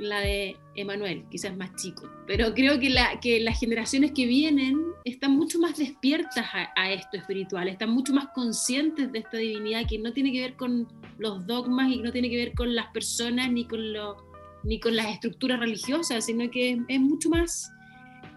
[0.03, 4.79] la de Emanuel, quizás más chico, pero creo que, la, que las generaciones que vienen
[5.05, 9.87] están mucho más despiertas a, a, esto espiritual, están mucho más conscientes de esta divinidad
[9.89, 10.89] que no tiene que ver con
[11.19, 14.17] los dogmas y no tiene que ver con las personas ni con, lo,
[14.65, 17.73] ni con las estructuras religiosas, sino que es, es mucho más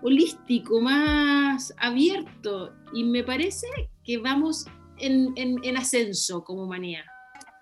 [0.01, 2.73] holístico, más abierto.
[2.93, 3.67] Y me parece
[4.03, 7.03] que vamos en, en, en ascenso como humanidad.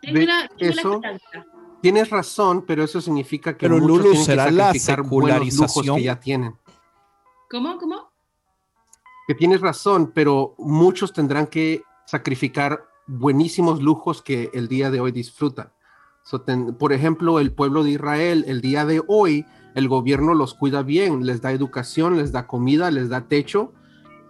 [0.02, 1.46] Tengo la, tengo eso, la
[1.84, 6.56] tienes razón, pero eso significa que pero muchos Lulu, será la secularización que ya tienen.
[7.52, 7.78] ¿Cómo?
[7.78, 8.10] ¿Cómo?
[9.28, 15.12] Que tienes razón, pero muchos tendrán que sacrificar buenísimos lujos que el día de hoy
[15.12, 15.74] disfrutan.
[16.24, 20.54] So, ten, por ejemplo, el pueblo de Israel, el día de hoy, el gobierno los
[20.54, 23.74] cuida bien, les da educación, les da comida, les da techo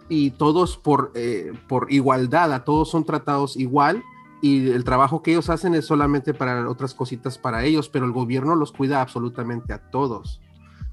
[0.10, 4.04] y todos por, eh, por igualdad, a todos son tratados igual
[4.44, 8.12] y el trabajo que ellos hacen es solamente para otras cositas para ellos, pero el
[8.12, 10.41] gobierno los cuida absolutamente a todos.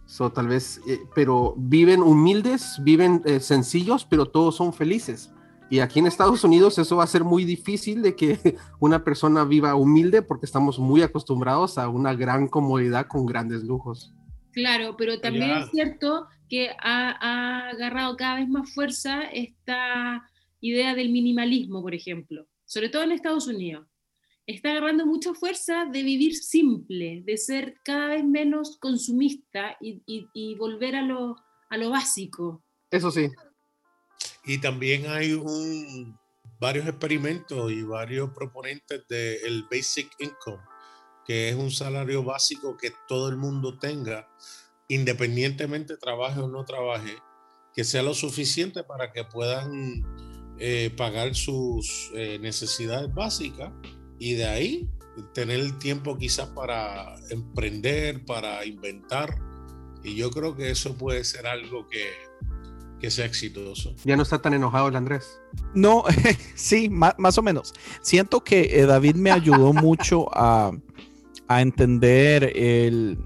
[0.07, 5.33] So, tal vez, eh, pero viven humildes, viven eh, sencillos, pero todos son felices.
[5.69, 8.39] Y aquí en Estados Unidos eso va a ser muy difícil de que
[8.79, 14.15] una persona viva humilde porque estamos muy acostumbrados a una gran comodidad con grandes lujos.
[14.53, 20.23] Claro, pero también es cierto que ha, ha agarrado cada vez más fuerza esta
[20.61, 23.85] idea del minimalismo, por ejemplo, sobre todo en Estados Unidos.
[24.47, 30.29] Está agarrando mucha fuerza de vivir simple, de ser cada vez menos consumista y, y-
[30.33, 31.35] y volver a lo,
[31.69, 32.63] a lo básico.
[32.93, 33.29] Eso sí.
[34.45, 36.17] Y también hay un,
[36.61, 40.63] varios experimentos y varios proponentes del Basic Income,
[41.27, 44.29] que es un salario básico que todo el mundo tenga,
[44.89, 47.17] independientemente trabaje o no trabaje,
[47.75, 50.30] que sea lo suficiente para que puedan
[50.61, 53.73] eh, pagar sus eh, necesidades básicas
[54.19, 54.89] y de ahí
[55.33, 59.35] tener el tiempo quizás para emprender, para inventar.
[60.05, 62.11] Y yo creo que eso puede ser algo que,
[63.01, 63.95] que sea exitoso.
[64.05, 65.41] Ya no está tan enojado el Andrés.
[65.75, 66.05] No,
[66.55, 67.73] sí, ma- más, o menos.
[68.03, 70.73] Siento que eh, David me ayudó mucho a,
[71.49, 73.19] a entender el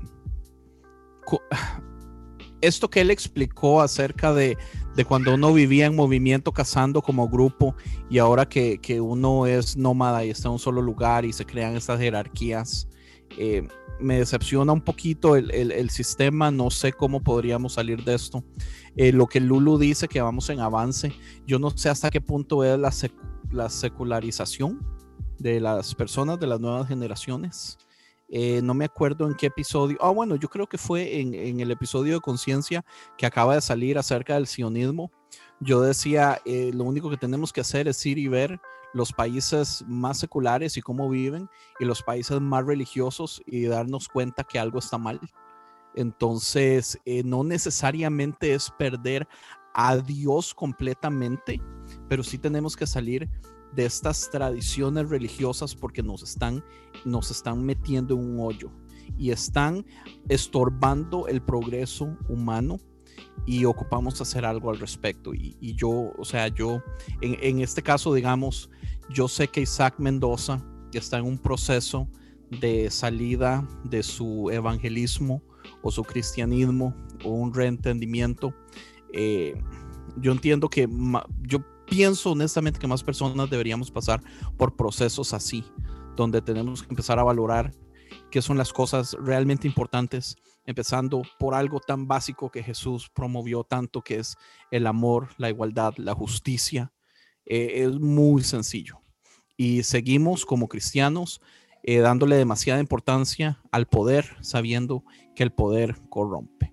[2.60, 4.56] esto que él explicó acerca de,
[4.94, 7.74] de cuando uno vivía en movimiento cazando como grupo
[8.08, 11.44] y ahora que, que uno es nómada y está en un solo lugar y se
[11.44, 12.88] crean estas jerarquías.
[13.38, 13.66] eh,
[14.00, 18.42] me decepciona un poquito el, el- sistema, no sé cómo podríamos salir de esto.
[18.96, 21.12] Eh, lo que Lulu dice que vamos en avance,
[21.46, 22.92] yo no sé hasta qué punto es la,
[23.52, 24.84] la secularización
[25.38, 27.78] de las personas de las nuevas generaciones.
[28.28, 29.98] Eh, no me acuerdo en qué episodio.
[30.00, 32.84] Ah, bueno, yo creo que fue en, en el episodio de Conciencia
[33.18, 35.10] que acaba de salir acerca del sionismo.
[35.60, 38.60] Yo decía, eh, lo único que tenemos que hacer es ir y ver
[38.92, 41.48] los países más seculares y cómo viven
[41.80, 45.20] y los países más religiosos y darnos cuenta que algo está mal.
[45.94, 49.28] Entonces, eh, no necesariamente es perder
[49.74, 51.60] a Dios completamente,
[52.08, 53.28] pero sí tenemos que salir
[53.74, 56.64] de estas tradiciones religiosas porque nos están,
[57.04, 58.70] nos están metiendo en un hoyo
[59.18, 59.84] y están
[60.28, 62.78] estorbando el progreso humano
[63.46, 65.34] y ocupamos hacer algo al respecto.
[65.34, 66.82] Y, y yo, o sea, yo,
[67.20, 68.70] en, en este caso, digamos,
[69.10, 70.62] yo sé que Isaac Mendoza
[70.98, 72.08] está en un proceso
[72.60, 75.42] de salida de su evangelismo
[75.82, 76.94] o su cristianismo
[77.24, 78.54] o un reentendimiento.
[79.12, 79.60] Eh,
[80.16, 80.88] yo entiendo que
[81.42, 84.22] yo pienso honestamente que más personas deberíamos pasar
[84.56, 85.64] por procesos así,
[86.16, 87.72] donde tenemos que empezar a valorar
[88.30, 94.02] qué son las cosas realmente importantes, empezando por algo tan básico que Jesús promovió tanto,
[94.02, 94.36] que es
[94.70, 96.92] el amor, la igualdad, la justicia.
[97.46, 99.00] Eh, es muy sencillo.
[99.56, 101.40] Y seguimos como cristianos
[101.82, 105.04] eh, dándole demasiada importancia al poder, sabiendo
[105.36, 106.72] que el poder corrompe.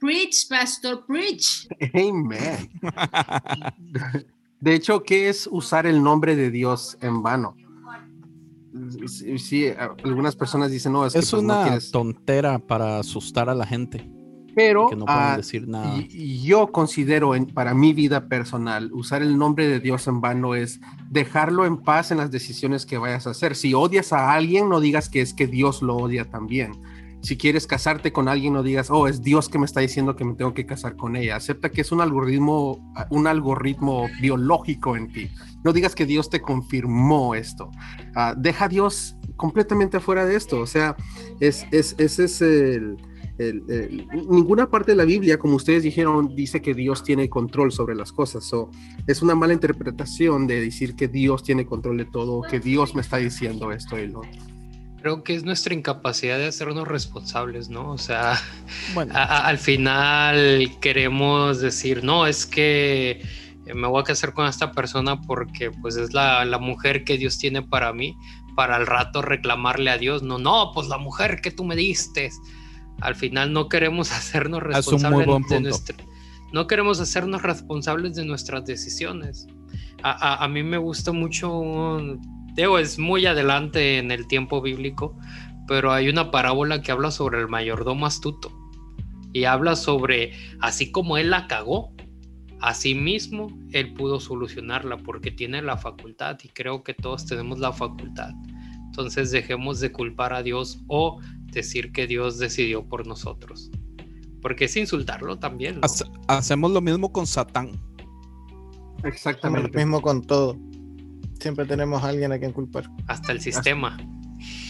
[0.00, 1.68] Preach, pastor, preach.
[1.94, 2.70] Amen.
[4.60, 7.56] De hecho, ¿qué es usar el nombre de Dios en vano?
[9.38, 9.66] Sí,
[10.04, 11.90] algunas personas dicen, no, es, Es, que pues, no una quieres.
[11.90, 14.08] tontera para asustar a la gente,
[14.54, 15.96] Pero no ah, decir nada.
[15.96, 20.54] y yo considero en, para mi vida personal, usar el nombre de Dios en vano
[20.54, 20.80] es
[21.10, 23.56] dejarlo en paz en las decisiones que vayas a hacer.
[23.56, 26.72] Si odias a alguien, no digas que es que Dios lo odia también.
[27.20, 30.24] Si quieres casarte con alguien, no digas, oh, es Dios que me está diciendo que
[30.24, 31.36] me tengo que casar con ella.
[31.36, 35.28] Acepta que es un algoritmo, un algoritmo biológico en ti.
[35.64, 37.70] No digas que Dios te confirmó esto.
[38.14, 40.60] Ah, deja a Dios completamente fuera de esto.
[40.60, 40.96] O sea,
[41.40, 42.96] es, es, ese es el-
[44.28, 48.10] ninguna parte de la Biblia, como ustedes dijeron, dice que Dios tiene control sobre las
[48.12, 48.44] cosas.
[48.44, 48.70] So,
[49.06, 53.00] es una mala interpretación de decir que Dios tiene control de todo, que Dios me
[53.00, 54.57] está diciendo esto y lo otro.
[55.00, 57.92] Creo que es nuestra incapacidad de hacernos responsables, ¿no?
[57.92, 58.40] O sea,
[58.94, 63.22] Bueno, a- a- al final queremos decir, no, es que
[63.74, 67.38] me voy a casar con esta persona porque pues es la, la mujer que Dios
[67.38, 68.16] tiene para mí,
[68.56, 72.30] para al rato reclamarle a Dios, no, no, pues la mujer que tú me diste.
[73.00, 75.96] Al final no queremos hacernos responsables de nuestra,
[76.52, 79.46] no queremos hacernos responsables de nuestras decisiones.
[80.02, 84.60] A, a- a mí me gusta mucho, un- digo, es muy adelante en el tiempo
[84.60, 85.16] bíblico,
[85.66, 88.50] pero hay una parábola que habla sobre el mayordomo astuto
[89.32, 91.92] y habla sobre, así como él la cagó,
[92.60, 97.72] así mismo él pudo solucionarla porque tiene la facultad y creo que todos tenemos la
[97.72, 98.30] facultad.
[98.86, 101.20] Entonces dejemos de culpar a Dios o
[101.52, 103.70] decir que Dios decidió por nosotros.
[104.42, 105.76] Porque es insultarlo también.
[105.76, 105.80] ¿no?
[105.82, 107.68] hace- hacemos lo mismo con Satán.
[107.68, 109.76] Hacemos lo Exactamente.
[109.78, 110.56] mismo con todo.
[111.38, 112.90] Siempre tenemos a alguien a quien culpar.
[113.06, 113.96] Hasta el sistema.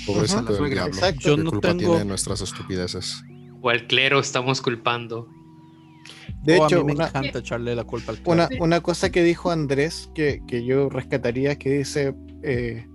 [0.07, 0.75] Pobrecito la del suegra.
[0.85, 0.95] diablo.
[0.95, 1.21] Exacto.
[1.21, 3.23] Yo ¿Qué no culpa tengo- tiene nuestras estupideces?
[3.61, 5.29] O al clero estamos culpando.
[6.45, 8.33] De Oh, hecho, a mí me una, encanta echarle la culpa al clero.
[8.33, 12.14] una, una cosa que dijo Andrés que, que yo rescataría es que dice
[12.45, 12.87] eh,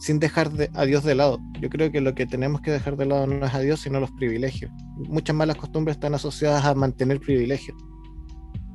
[0.00, 1.38] sin dejar de- a Dios de lado.
[1.60, 4.00] Yo creo que lo que tenemos que dejar de lado no es a Dios, sino
[4.00, 4.70] los privilegios.
[4.96, 7.76] Muchas malas costumbres están asociadas a mantener privilegios.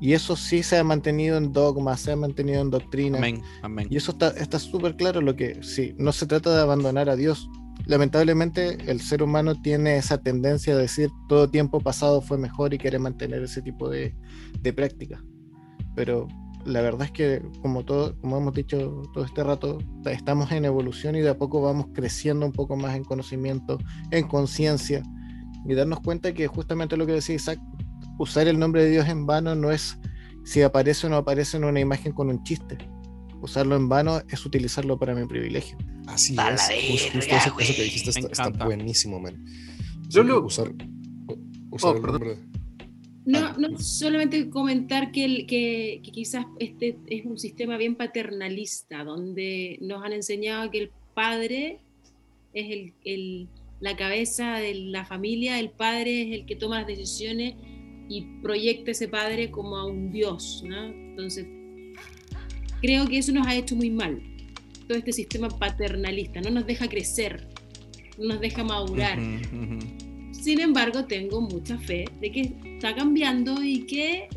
[0.01, 3.17] Y eso sí se ha mantenido en dogma, se ha mantenido en doctrina.
[3.17, 3.87] Amén, amén.
[3.89, 7.15] Y eso está está súper claro lo que sí, no se trata de abandonar a
[7.15, 7.49] Dios.
[7.85, 12.77] Lamentablemente el ser humano tiene esa tendencia a decir todo tiempo pasado fue mejor y
[12.77, 14.15] quiere mantener ese tipo de,
[14.61, 15.21] de prácticas.
[15.95, 16.27] Pero
[16.65, 21.15] la verdad es que como todo, como hemos dicho todo este rato, estamos en evolución
[21.15, 23.77] y de a poco vamos creciendo un poco más en conocimiento,
[24.11, 25.03] en conciencia
[25.65, 27.59] y darnos cuenta que justamente lo que decía Isaac,
[28.19, 29.97] usar el nombre de Dios en vano no es
[30.43, 32.77] si aparece o no aparece en una imagen con un chiste
[33.41, 35.77] usarlo en vano es utilizarlo para mi privilegio.
[36.07, 36.61] Así es.
[36.69, 39.45] Jus- Justo, verga, eso, eso que dijiste está, buenísimo, man.
[40.09, 40.73] Yo lo- Usar,
[41.71, 42.19] usar Oh, el perdón.
[42.21, 42.37] nombre.
[43.25, 49.03] No, no solamente comentar que, el, que, que quizás este es un sistema bien paternalista,
[49.05, 51.79] donde nos han enseñado que el padre
[52.53, 53.47] es el, el-
[53.79, 57.53] la cabeza de la familia, el padre es el que toma las decisiones
[58.09, 60.63] y proyecta ese padre como a un dios.
[60.67, 60.87] ¿no?
[60.87, 61.47] Entonces,
[62.81, 64.21] creo que eso nos ha hecho muy mal.
[64.87, 67.47] Todo este sistema paternalista no nos deja crecer,
[68.17, 69.19] no nos deja madurar.
[70.31, 74.27] Sin embargo, tengo mucha fe de que está cambiando y que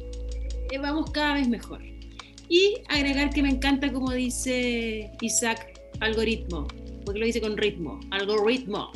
[0.70, 1.82] eh, vamos cada vez mejor.
[2.48, 6.68] Y agregar que me encanta como dice Isaac, algoritmo,
[7.06, 8.90] porque lo dice con ritmo, algoritmo.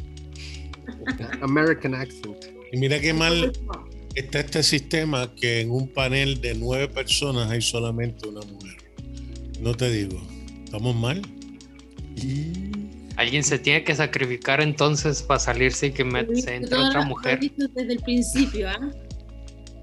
[1.41, 2.47] American accent.
[2.73, 3.53] Y mira qué mal.
[4.17, 8.77] Está este sistema que en un panel de nueve personas hay solamente una mujer.
[9.61, 10.21] No te digo,
[10.65, 11.23] ¿estamos mal?
[13.17, 17.03] Alguien se tiene que sacrificar entonces para salirse y que me, se entre todo- otra
[17.07, 17.39] mujer.
[17.41, 18.91] visto desde el principio, ¿ah?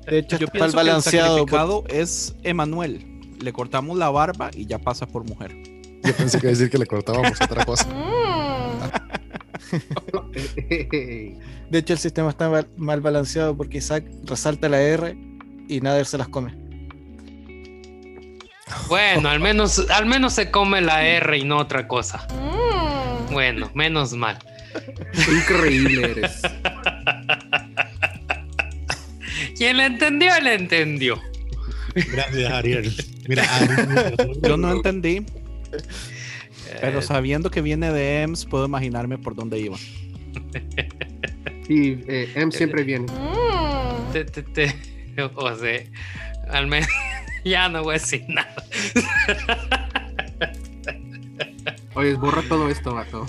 [0.10, 1.46] De hecho, Yo pienso que el balanceado.
[1.46, 3.06] por- sacrificado es Emanuel.
[3.42, 5.52] Le cortamos la barba y ya pasa por mujer.
[6.04, 7.88] Yo pensé que iba a decir que le cortábamos otra cosa.
[11.70, 15.18] De hecho, el sistema está mal, mal balanceado porque Isaac resalta la R
[15.68, 16.56] y Nader se las come.
[18.88, 22.28] Bueno, al menos, al menos se come la R y no otra cosa.
[23.32, 24.38] Bueno, menos mal.
[25.28, 26.42] Increíble eres.
[29.56, 31.20] Quien le entendió, le entendió.
[31.96, 32.94] Gracias, Ariel.
[33.28, 35.26] Mira, Ariel, Yo no entendí,
[36.82, 39.78] pero Eh, sabiendo que viene de EMS, puedo imaginarme por dónde iba.
[41.68, 43.06] Sí, eh, M siempre viene.
[44.12, 44.76] te- te- te-
[45.36, 45.80] o sea,
[46.50, 46.90] al menos
[47.46, 48.54] ya no voy a decir nada.
[51.96, 53.26] Oye, borra todo esto, vato.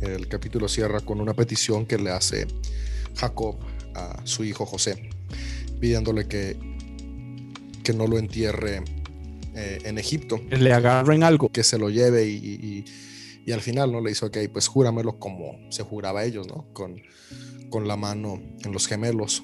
[0.00, 2.46] El capítulo cierra con una petición que le hace
[3.16, 3.56] Jacob
[3.94, 5.10] a su hijo José,
[5.80, 6.56] pidiéndole que,
[7.82, 8.82] que no lo entierre
[9.58, 11.50] eh, en Egipto, Le agarren algo.
[11.50, 12.84] que se lo lleve y, y-
[13.46, 16.66] y al final no le hizo, ok, pues júramelo como se juraba a ellos, ¿no?
[16.74, 17.00] Con,
[17.70, 19.42] con la mano en los gemelos.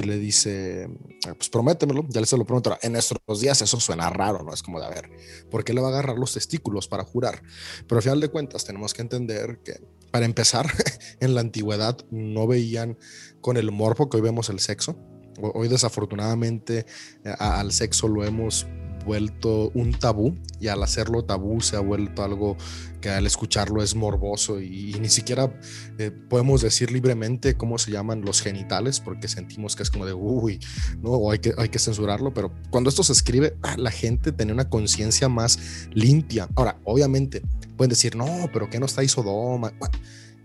[0.00, 0.88] Y le dice,
[1.26, 2.76] "Ah, pues prométemelo, ya le se lo prometo.
[2.82, 4.52] En nuestros días eso suena raro, ¿no?
[4.54, 5.10] Es como de, a ver,
[5.50, 7.42] ¿por qué le va a agarrar los testículos para jurar?
[7.88, 9.80] Pero al final de cuentas tenemos que entender que,
[10.12, 10.66] para empezar,
[11.20, 12.96] en la antigüedad no veían
[13.40, 14.96] con el morbo que hoy vemos el sexo.
[15.40, 16.86] Ho- Hoy desafortunadamente
[17.24, 18.66] eh, a- al sexo lo hemos
[19.04, 22.56] vuelto un tabú y al hacerlo tabú se ha vuelto algo
[23.00, 25.52] que al escucharlo es morboso y, ni siquiera
[25.98, 30.14] eh, podemos decir libremente cómo se llaman los genitales porque sentimos que es como de
[30.14, 30.58] uy,
[31.02, 34.32] no, o hay que, hay que censurarlo, pero cuando esto se escribe, ah, la gente
[34.32, 36.48] tenía una conciencia más limpia.
[36.54, 37.42] Ahora, obviamente,
[37.76, 39.72] pueden decir, no, pero ¿qué no está ahí Sodoma?
[39.78, 39.98] Bueno,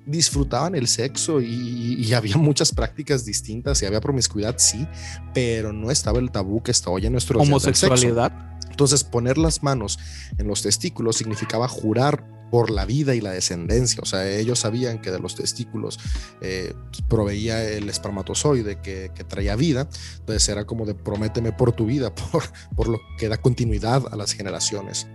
[0.09, 4.87] disfrutaban el sexo y, y había muchas prácticas distintas y había promiscuidad, sí,
[5.33, 8.31] pero no estaba el tabú que está hoy en nuestro Homosexualidad.
[8.69, 9.99] entonces, poner las manos
[10.37, 14.01] en los testículos significaba jurar por la vida y la descendencia.
[14.01, 15.99] O sea, ellos sabían que de los testículos
[16.41, 16.73] eh,
[17.07, 19.87] proveía el espermatozoide que, que traía vida.
[20.19, 22.43] Entonces era como de prométeme por tu vida, por,
[22.75, 25.07] por lo que da continuidad a las generaciones.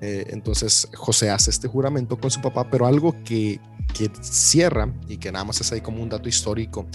[0.00, 3.60] Eh, entonces José hace este juramento con su papá, pero algo que,
[3.94, 6.86] que cierra y que nada más es ahí como un dato histórico.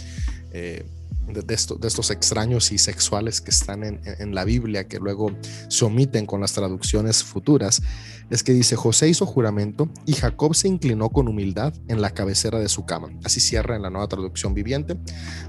[0.52, 0.86] eh,
[1.28, 5.32] de, de esto- de estos extraños y sexuales que están en, la Biblia, que luego
[5.70, 7.82] se omiten con las traducciones futuras,
[8.30, 12.60] es que dice, José hizo juramento y Jacob se inclinó con humildad en la cabecera
[12.60, 13.10] de su cama.
[13.24, 14.98] Así cierra en la nueva traducción viviente.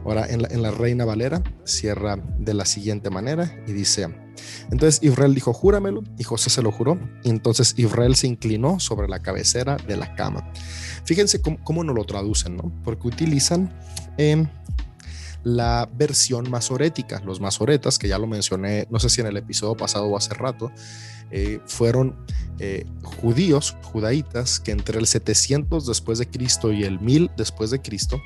[0.05, 4.09] Ahora en la, Reina Valera cierra de la siguiente manera y dice,
[4.71, 9.09] entonces Israel dijo, júramelo, y José se lo juró, y entonces Israel se inclinó sobre
[9.09, 10.51] la cabecera de la cama.
[11.05, 12.71] Fíjense cómo, cómo no lo traducen, ¿no?
[12.85, 13.73] Porque utilizan
[14.19, 14.47] em,
[15.47, 17.23] la versión masorética.
[17.25, 20.35] Los masoretas, que ya lo mencioné, no sé si en el episodio pasado o hace
[20.35, 20.73] rato,
[21.31, 22.17] eh, fueron
[22.59, 27.81] eh, judíos, judaítas, que entre el 700 después de Cristo y el 1000 después de
[27.81, 28.21] Cristo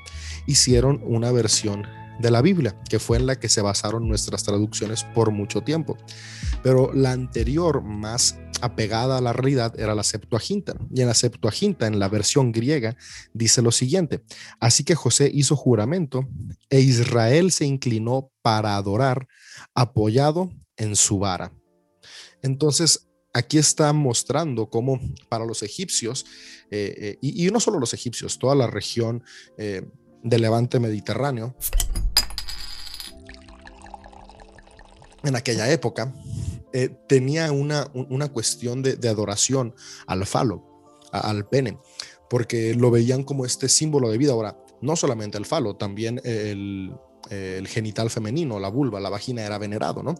[0.46, 1.86] hicieron una versión
[2.20, 5.96] de la Biblia, que fue en la que se basaron nuestras traducciones por mucho tiempo.
[6.62, 10.74] Pero la anterior, más apegada a la realidad, era la Septuaginta.
[10.94, 12.96] Y en la Septuaginta, en la versión griega,
[13.32, 14.22] dice lo siguiente:
[14.60, 16.28] Así que José hizo juramento
[16.68, 19.26] e Israel se inclinó para adorar,
[19.74, 21.52] apoyado en su vara.
[22.42, 26.26] Entonces, aquí está mostrando cómo para los egipcios,
[26.70, 29.22] eh, eh, y, no solo los egipcios, toda la región
[29.56, 29.82] eh,
[30.22, 31.54] del levante mediterráneo,
[35.22, 36.12] en aquella época,
[36.72, 39.74] eh, tenía una, un- una cuestión de, adoración
[40.06, 40.64] al falo,
[41.12, 41.78] al pene,
[42.28, 44.32] porque lo veían como este símbolo de vida.
[44.32, 46.92] Ahora, no solamente el falo, también el,
[47.30, 50.14] el genital femenino, la vulva, la vagina era venerado, ¿no?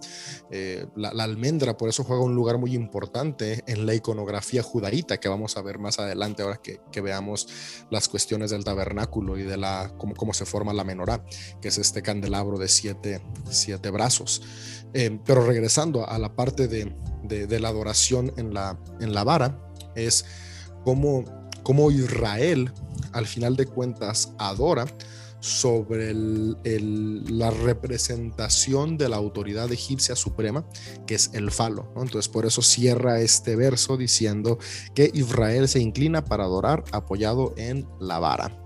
[0.50, 5.28] Eh, la, almendra por eso juega un lugar muy importante en la iconografía judaíta que
[5.28, 7.48] vamos a ver más adelante ahora que, veamos
[7.90, 11.24] las cuestiones del tabernáculo y de la cómo, cómo se forma la menorá,
[11.60, 14.42] que es este candelabro de siete, siete brazos.
[14.92, 16.94] Eh, pero regresando a la parte de,
[17.24, 19.58] de- de la adoración en la, en la vara,
[19.94, 20.24] es
[20.84, 21.24] cómo,
[21.62, 22.72] cómo Israel,
[23.12, 24.86] al final de cuentas, adora
[25.40, 30.64] sobre la representación de la autoridad egipcia suprema,
[31.06, 31.92] que es el falo.
[31.96, 34.58] Entonces, por eso cierra este verso diciendo
[34.94, 38.62] que Israel se inclina para adorar apoyado en la vara.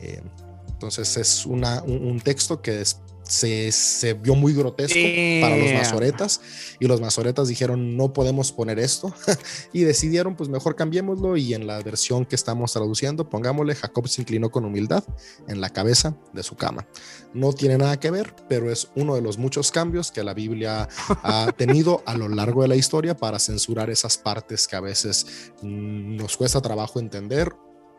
[0.00, 0.22] Eh,
[0.68, 4.98] entonces, es una, un, un texto que es- se, se vio muy grotesco
[5.40, 6.40] para los masoretas
[6.80, 9.14] y los masoretas dijeron no podemos poner esto
[9.72, 14.22] y decidieron pues mejor cambiémoslo y en la versión que estamos traduciendo pongámosle Jacob se
[14.22, 15.04] inclinó con humildad
[15.48, 16.86] en la cabeza de su cama.
[17.34, 20.88] No tiene nada que ver, pero es uno de los muchos cambios que la Biblia
[21.22, 25.52] ha tenido a lo largo de la historia para censurar esas partes que a veces
[25.62, 27.52] mm, nos cuesta trabajo entender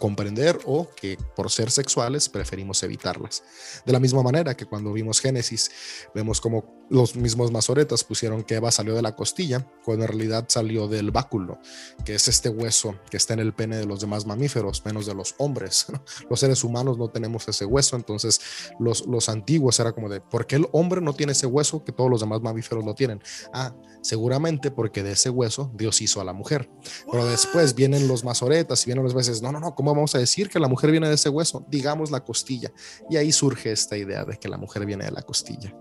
[0.04, 3.42] comprender o que por ser sexuales preferimos evitarlas.
[3.86, 5.72] De la misma manera que cuando vimos Génesis,
[6.14, 10.46] vemos como los mismos masoretas pusieron que Eva salió de la costilla, cuando en realidad
[10.48, 11.58] salió del báculo,
[12.06, 15.16] que es este hueso que está en el pene de los demás mamíferos, menos de
[15.16, 15.88] los hombres.
[15.92, 16.04] ¿no?
[16.30, 18.40] Los seres humanos no tenemos ese hueso, entonces
[18.80, 21.92] los, los antiguos era como de, ¿por qué el hombre no tiene ese hueso que
[21.92, 23.24] todos los demás mamíferos lo tienen?
[23.52, 26.70] Ah, seguramente porque de ese hueso Dios hizo a la mujer.
[27.12, 30.20] Pero después vienen los masoretas y vienen los veces, no, no, no, ¿cómo vamos a
[30.20, 31.66] decir que la mujer viene de ese hueso?
[31.70, 32.72] Digamos la costilla.
[33.10, 35.74] Y ahí surge esta idea de que la mujer viene de la costilla.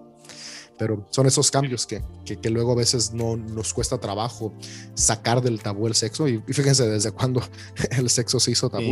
[0.83, 4.53] Pero son esos cambios que, que, que luego a veces no nos cuesta trabajo
[4.95, 6.27] sacar del tabú el sexo.
[6.29, 7.41] Y, y fíjense desde cuándo
[7.93, 8.85] el sexo se hizo tabú,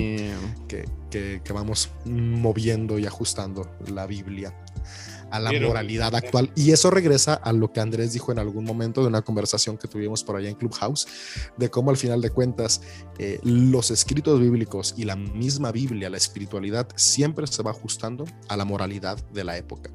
[0.69, 4.55] que, que, que vamos moviendo y ajustando la Biblia
[5.31, 6.51] a la Pero- moralidad actual.
[6.57, 9.89] Y eso regresa a lo que Andrés dijo en algún momento de una conversación que
[9.89, 11.07] tuvimos por allá en Clubhouse,
[11.57, 12.81] de cómo al final de cuentas
[13.19, 18.57] eh, los escritos bíblicos y la misma Biblia, la espiritualidad, siempre se va ajustando a
[18.57, 19.91] la moralidad de la época.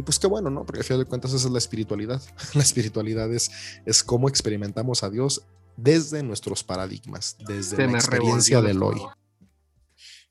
[0.00, 0.64] Y pues qué bueno, ¿no?
[0.64, 2.22] Porque al final de cuentas esa es la espiritualidad.
[2.54, 3.50] La espiritualidad es,
[3.84, 5.42] es cómo experimentamos a Dios
[5.76, 8.98] desde nuestros paradigmas, desde Se la me experiencia del hoy.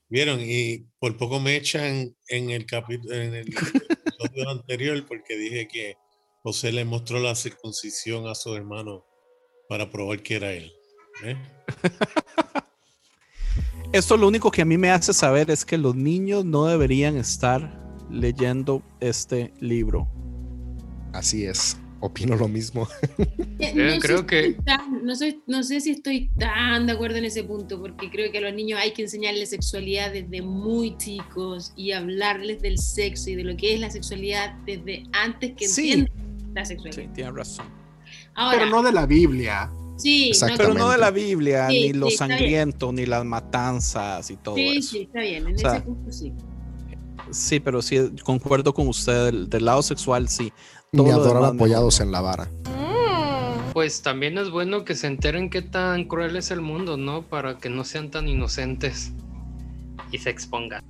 [0.09, 5.67] Vieron, y por poco me echan en el capítulo, en el episodio anterior, porque dije
[5.67, 5.97] que
[6.41, 9.05] José le mostró la circuncisión a su hermano
[9.67, 10.74] para probar que era él.
[11.26, 11.38] ¿eh?
[13.93, 17.17] Esto lo único que a mí me hace saber es que los niños no deberían
[17.17, 20.07] estar leyendo este libro.
[21.14, 22.88] Así es, opino lo mismo.
[23.60, 26.93] Eh, Creo- no sé creo que- tan- no, soy- no sé si estoy tan de
[26.93, 30.41] acuerdo en ese punto, porque creo que a los niños hay que enseñarles sexualidad desde
[30.41, 35.53] muy chicos y hablarles del sexo y de lo que es la sexualidad desde antes
[35.57, 35.91] que Sí.
[35.91, 37.03] entiendan la sexualidad.
[37.03, 37.66] Sí, tiene razón.
[38.36, 39.72] Ahora, Pero no de la Biblia.
[39.97, 40.47] sí, no.
[40.57, 44.55] Pero no de la Biblia, Sí, ni lo sí, sangriento, ni las matanzas y todo
[44.55, 44.89] sí, eso.
[44.91, 46.32] sí, está bien, en O sea, ese punto sí.
[47.32, 50.52] Sí, pero sí, concuerdo con usted, del, del lado sexual, sí.
[50.92, 52.50] Todo adorar demás apoyados en la vara.
[53.74, 57.22] Pues también es bueno que se enteren qué tan cruel es el mundo, ¿no?
[57.22, 59.12] Para que no sean tan inocentes
[60.12, 60.84] y se expongan.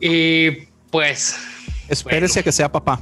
[0.00, 0.50] Y
[0.90, 1.36] pues,
[1.88, 3.00] Espérese a que sea papá.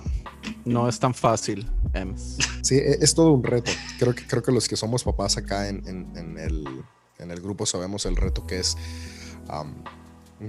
[0.65, 1.69] No es tan fácil.
[1.93, 2.39] Ems.
[2.63, 3.71] Sí, e- es todo un reto.
[3.99, 6.65] Creo que, creo que los que somos papás acá en, en- en el,
[7.19, 8.77] en el grupo sabemos el reto que es
[9.49, 9.75] am,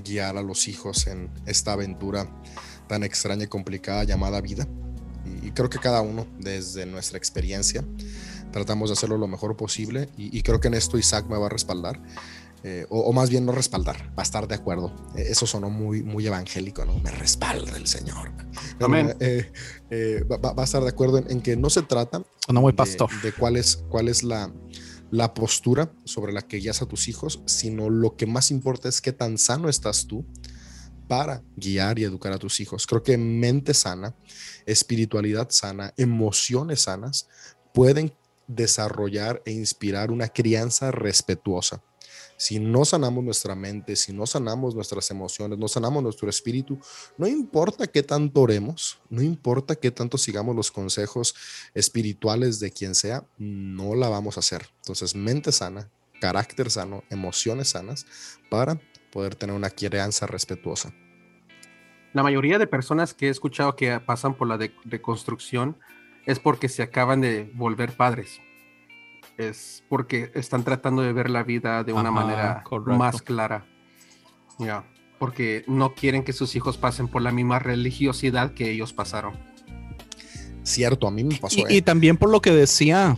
[0.04, 2.28] guiar a los hijos en esta aventura
[2.88, 4.68] tan extraña y complicada llamada vida.
[5.26, 7.84] Y, y creo que cada uno, desde nuestra experiencia,
[8.52, 10.10] tratamos de hacerlo lo mejor posible.
[10.18, 12.02] Y, y creo que en esto Isaac me va a respaldar.
[12.64, 14.94] eh, o, o más bien no respaldar, va a estar de acuerdo.
[15.16, 16.98] Eh, eso sonó muy, muy evangélico, ¿no?
[17.00, 18.32] Me respalda el Señor.
[18.32, 18.46] No,
[18.80, 19.16] no, Amén.
[19.20, 19.52] eh,
[19.90, 22.60] eh, va, va- va a estar de acuerdo en, en que no se trata Suena
[22.62, 23.10] muy de- pastor.
[23.22, 24.52] De, cuál es, cuál es la,
[25.12, 29.02] la postura sobre la que guías a tus hijos, sino lo que más importa es
[29.02, 30.26] qué tan sano estás tú
[31.08, 32.86] para guiar y educar a tus hijos.
[32.86, 34.16] Creo que mente sana,
[34.66, 37.28] espiritualidad sana, emociones sanas
[37.74, 38.14] pueden
[38.48, 41.84] desarrollar e inspirar una crianza respetuosa.
[42.38, 46.80] Si no sanamos nuestra mente, si no sanamos nuestras emociones, no sanamos nuestro espíritu,
[47.18, 51.34] no importa qué tanto oremos, no importa qué tanto sigamos los consejos
[51.74, 54.68] espirituales de quien sea, no la vamos a hacer.
[54.82, 55.90] Entonces, mente sana,
[56.22, 58.06] carácter sano, emociones sanas
[58.52, 58.80] para
[59.12, 60.94] poder tener una crianza respetuosa.
[62.14, 65.78] La mayoría de personas que he escuchado que pasan por la de- reconstrucción
[66.26, 68.40] es porque se acaban de volver padres.
[69.38, 72.98] Es porque están tratando de ver la vida de una Ajá, manera correcto.
[72.98, 73.66] más clara.
[74.58, 74.84] Ya,
[75.20, 79.36] porque no quieren que sus hijos pasen por la misma religiosidad que ellos pasaron.
[80.64, 81.60] Cierto, a mí me pasó.
[81.60, 81.82] Y, y ¿eh?
[81.82, 83.18] también por lo que decía,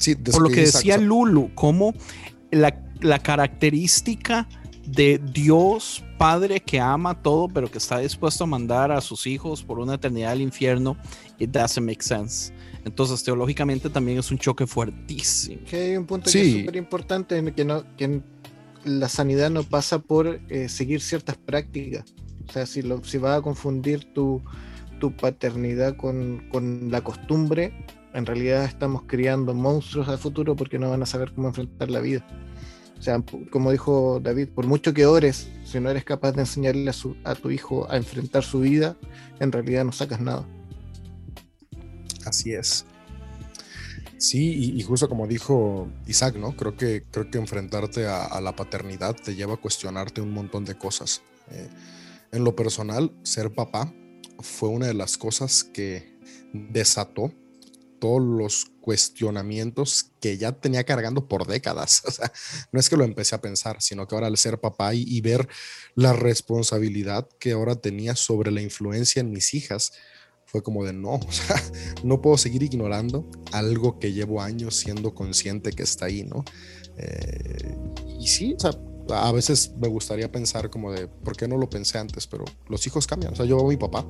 [0.00, 1.92] Sí, por lo que decía Lulu, como
[2.50, 4.48] la, la característica
[4.86, 9.62] de Dios Padre que ama todo, pero que está dispuesto a mandar a sus hijos
[9.62, 10.96] por una eternidad al infierno,
[11.38, 12.52] it doesn't make sense.
[12.84, 15.60] Entonces, teológicamente también es un choque fuertísimo.
[15.68, 16.54] Que hay un punto que Sí.
[16.56, 18.24] es súper importante en que, no, que en-
[18.84, 22.04] la sanidad no pasa por eh, seguir ciertas prácticas.
[22.48, 24.42] O sea, si, lo, si vas a confundir tu,
[24.98, 27.72] tu paternidad con, con la costumbre,
[28.14, 32.00] en realidad estamos criando monstruos al futuro porque no van a saber cómo enfrentar la
[32.00, 32.26] vida.
[32.98, 36.90] O sea, como dijo David, por mucho que ores, si no eres capaz de enseñarle
[36.90, 38.96] a, su- a tu hijo a enfrentar su vida,
[39.38, 40.46] en realidad no sacas nada.
[42.30, 42.84] Así es.
[44.16, 46.54] Sí, y, justo como dijo Isaac, ¿no?
[46.54, 50.78] Creo que, creo que enfrentarte a, la paternidad te lleva a cuestionarte un montón de
[50.78, 51.22] cosas.
[51.50, 51.68] Eh,
[52.30, 53.92] en lo personal, ser papá
[54.38, 56.16] fue una de las cosas que
[56.52, 57.32] desató
[57.98, 62.02] todos los cuestionamientos que ya tenía cargando por décadas.
[62.06, 62.32] O sea,
[62.70, 65.48] no es que lo empecé a pensar, sino que ahora al ser papá y ver
[65.96, 69.92] la responsabilidad que ahora tenía sobre la influencia en mis hijas,
[70.50, 71.62] fue como de no, o sea,
[72.02, 76.44] no puedo seguir ignorando algo que llevo años siendo consciente que está ahí, ¿no?
[76.96, 77.76] Eh,
[78.18, 78.72] y sí, o sea,
[79.10, 82.26] a veces me gustaría pensar como de, ¿por qué no lo pensé antes?
[82.26, 84.06] Pero los hijos cambian, o sea, yo veo a mi papá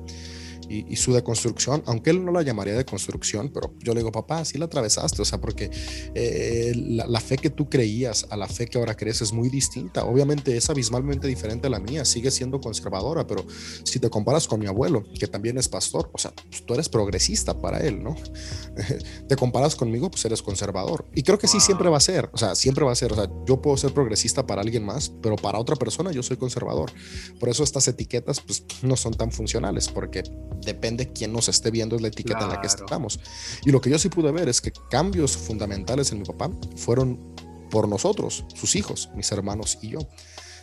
[0.69, 4.43] y, y su deconstrucción, aunque él no la llamaría deconstrucción, pero yo le digo, papá,
[4.45, 5.69] sí la atravesaste, o sea, porque
[6.15, 9.49] eh, la, la fe que tú creías a la fe que ahora crees es muy
[9.49, 13.45] distinta, obviamente es abismalmente diferente a la mía, sigue siendo conservadora, pero
[13.83, 16.89] si te comparas con mi abuelo, que también es pastor, o sea, pues, tú eres
[16.89, 18.15] progresista para él, ¿no?
[19.27, 21.05] te comparas conmigo, pues eres conservador.
[21.13, 23.15] Y creo que sí siempre va a ser, o sea, siempre va a ser, o
[23.15, 26.91] sea, yo puedo ser progresista para alguien más, pero para otra persona yo soy conservador.
[27.39, 30.23] Por eso estas etiquetas, pues, no son tan funcionales, porque
[30.63, 33.19] depende quién nos esté viendo es la etiqueta en la que estamos.
[33.65, 37.33] Y lo que yo sí pude ver es que cambios fundamentales en mi papá fueron
[37.69, 39.99] por nosotros, sus hijos, mis hermanos y yo.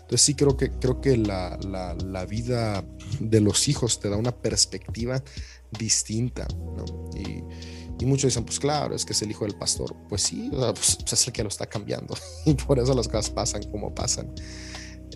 [0.00, 2.84] Entonces sí creo que, creo que la, la- la vida
[3.20, 5.22] de los hijos te da una perspectiva
[5.78, 6.46] distinta.
[6.76, 6.84] ¿no?
[7.18, 7.42] Y,
[8.02, 9.94] y muchos dicen, pues claro, es que es el hijo del pastor.
[10.08, 12.14] Pues sí, o sea, pues, pues es el que lo está cambiando.
[12.46, 14.32] Y por eso las cosas pasan como pasan.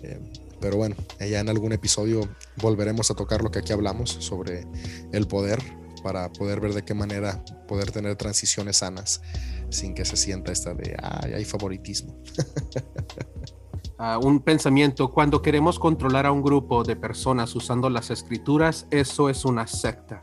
[0.03, 0.19] Eh,
[0.63, 2.21] pero bueno, ya en algún episodio
[2.61, 4.65] volveremos a tocar lo que aquí hablamos sobre
[5.11, 5.61] el poder
[6.01, 9.21] para poder ver de qué manera poder tener transiciones sanas
[9.69, 12.17] sin que se sienta esta de, ay, hay favoritismo.
[13.99, 19.29] Ah, un pensamiento, cuando queremos controlar a un grupo de personas usando las escrituras, eso
[19.29, 20.19] es una secta.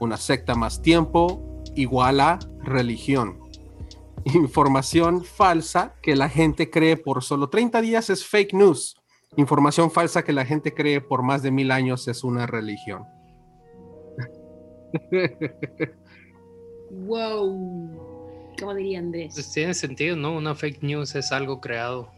[0.00, 3.38] Una secta más tiempo igual a religión.
[4.24, 9.01] Información falsa que la gente cree por solo 30 días es fake news.
[9.36, 13.04] Información falsa que la gente cree por más de mil años es una religión.
[16.90, 18.52] Wow.
[18.58, 19.32] ¿Cómo diría Andrés?
[19.34, 20.36] Pues tiene sentido, ¿no?
[20.36, 22.10] Una fake news es algo creado.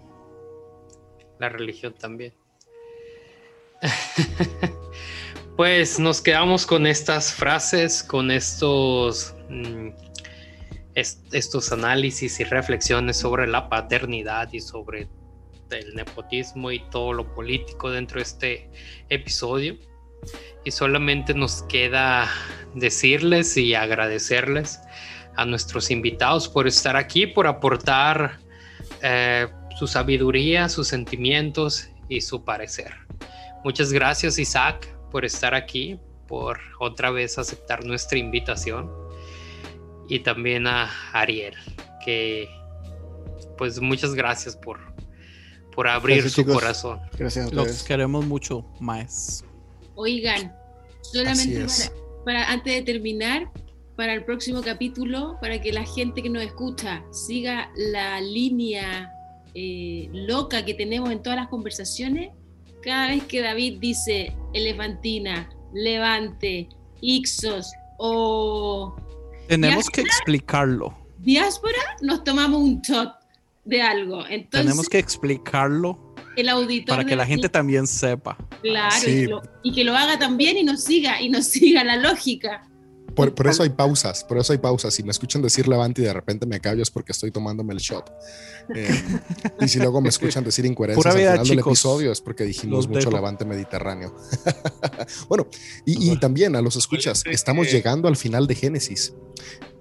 [1.38, 2.32] La religión también.
[5.56, 9.88] pues nos quedamos con estas frases, con estos, mm,
[10.94, 15.08] est- estos análisis y reflexiones sobre la paternidad y sobre
[15.68, 18.70] del nepotismo y todo lo político dentro de este
[19.08, 19.76] episodio.
[20.64, 22.28] Y solamente nos queda
[22.74, 24.80] decirles y agradecerles
[25.36, 28.38] a nuestros invitados por estar aquí, por aportar
[29.02, 29.46] eh,
[29.78, 32.94] su sabiduría, sus sentimientos y su parecer.
[33.64, 38.90] Muchas gracias Isaac por estar aquí, por otra vez aceptar nuestra invitación
[40.08, 41.54] y también a Ariel,
[42.04, 42.48] que
[43.56, 44.78] pues muchas gracias por,
[45.74, 46.54] por abrir Gracias, su chicos.
[46.54, 47.00] corazón.
[47.18, 47.82] Gracias a Los ustedes.
[47.82, 49.44] queremos mucho, más.
[49.94, 50.54] Oigan,
[51.02, 51.66] solamente
[52.24, 53.50] para- antes de terminar,
[53.96, 59.10] para el próximo capítulo, para que la gente que nos escucha siga la línea
[59.54, 62.32] eh, loca que tenemos en todas las conversaciones,
[62.82, 66.68] cada vez que David dice elefantina, levante,
[67.00, 68.96] Ixos o
[69.46, 70.92] Tenemos que explicarlo.
[71.18, 73.12] diáspora, nos tomamos un shot
[73.64, 74.20] de algo.
[74.28, 78.36] Entonces, Tenemos que explicarlo el auditor para que la gente también sepa.
[78.62, 79.10] Claro, Sí.
[79.10, 81.96] y, que lo, y que lo haga también y nos siga, y nos siga la
[81.96, 82.68] lógica.
[83.14, 84.92] Por, por eso hay pausas, por eso hay pausas.
[84.92, 87.78] Si me escuchan decir levante y de repente me callo es porque estoy tomándome el
[87.78, 88.10] shot.
[88.74, 88.88] Eh,
[89.60, 92.42] y si luego me escuchan decir incoherencias Pura al vida, final del episodio es porque
[92.42, 93.12] dijimos mucho dejo.
[93.12, 94.16] levante mediterráneo.
[95.28, 95.46] bueno,
[95.86, 99.14] y, y también a los escuchas, Acuérdense estamos llegando al final de Génesis.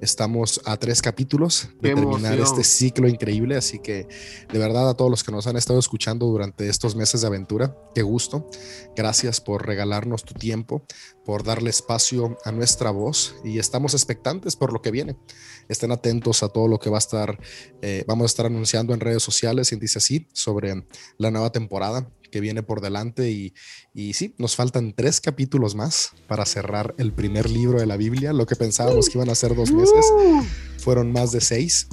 [0.03, 2.41] Estamos a tres capítulos de Qué terminar emoción.
[2.41, 4.05] este ciclo increíble, así que
[4.51, 7.77] de verdad a todos los que nos han estado escuchando durante estos meses de aventura,
[7.95, 8.49] qué gusto.
[8.97, 10.85] Gracias por regalarnos tu tiempo,
[11.23, 15.15] por darle espacio a nuestra voz y estamos expectantes por lo que viene.
[15.69, 17.39] Estén atentos a todo lo que va a estar,
[17.81, 20.85] eh, vamos a estar anunciando en redes sociales, y dice así, sobre
[21.17, 23.53] la nueva temporada que viene por delante y,
[23.93, 28.33] y sí, nos faltan tres capítulos más para cerrar el primer libro de la Biblia.
[28.33, 30.03] Lo que pensábamos que iban a ser dos meses,
[30.79, 31.87] fueron más de seis,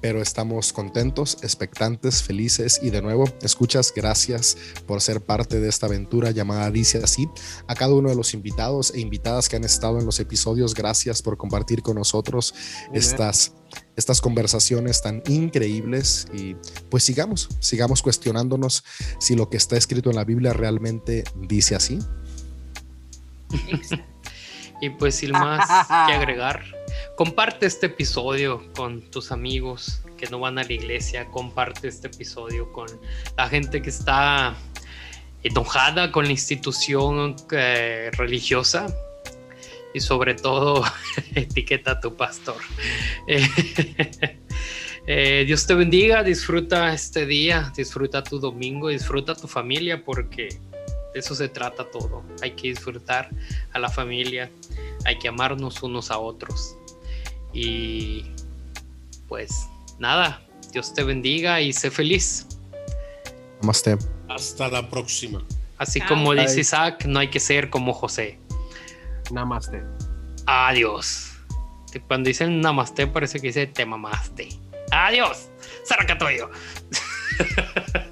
[0.00, 5.88] pero estamos contentos, expectantes, felices y de nuevo, escuchas, gracias por ser parte de esta
[5.88, 7.28] aventura llamada Dice así.
[7.68, 11.20] A cada uno de los invitados e invitadas que han estado en los episodios, gracias
[11.20, 12.54] por compartir con nosotros
[12.94, 13.52] estas,
[13.96, 16.56] estas conversaciones tan increíbles y
[16.88, 18.84] pues sigamos, sigamos cuestionándonos
[19.18, 21.98] si lo que está escrito en la Biblia realmente dice así.
[24.80, 25.68] Y pues sin más
[26.06, 26.64] que agregar,
[27.16, 32.72] comparte este episodio con tus amigos que no van a la iglesia, comparte este episodio
[32.72, 32.88] con
[33.36, 34.56] la gente que está
[35.42, 38.86] enojada con la institución eh, religiosa
[39.94, 40.84] y sobre todo
[41.34, 42.56] etiqueta a tu pastor.
[43.26, 43.46] Eh,
[45.06, 50.48] eh, Dios te bendiga, disfruta este día, disfruta tu domingo, disfruta tu familia porque
[51.12, 52.22] de eso se trata todo.
[52.42, 53.30] Hay que disfrutar
[53.72, 54.50] a la familia,
[55.04, 56.76] hay que amarnos unos a otros.
[57.52, 58.24] Y
[59.28, 59.66] pues
[59.98, 62.46] nada, Dios te bendiga y sé feliz.
[63.60, 63.98] Namaste.
[64.28, 65.44] Hasta la próxima.
[65.76, 66.60] Así como dice.
[66.60, 68.38] Isaac, no hay que ser como José.
[69.32, 69.82] Namaste.
[70.46, 71.32] Adiós.
[72.06, 74.48] Cuando dicen namaste parece que dice te mamaste.
[74.90, 75.50] Adiós.
[75.84, 76.50] Saracatoyo.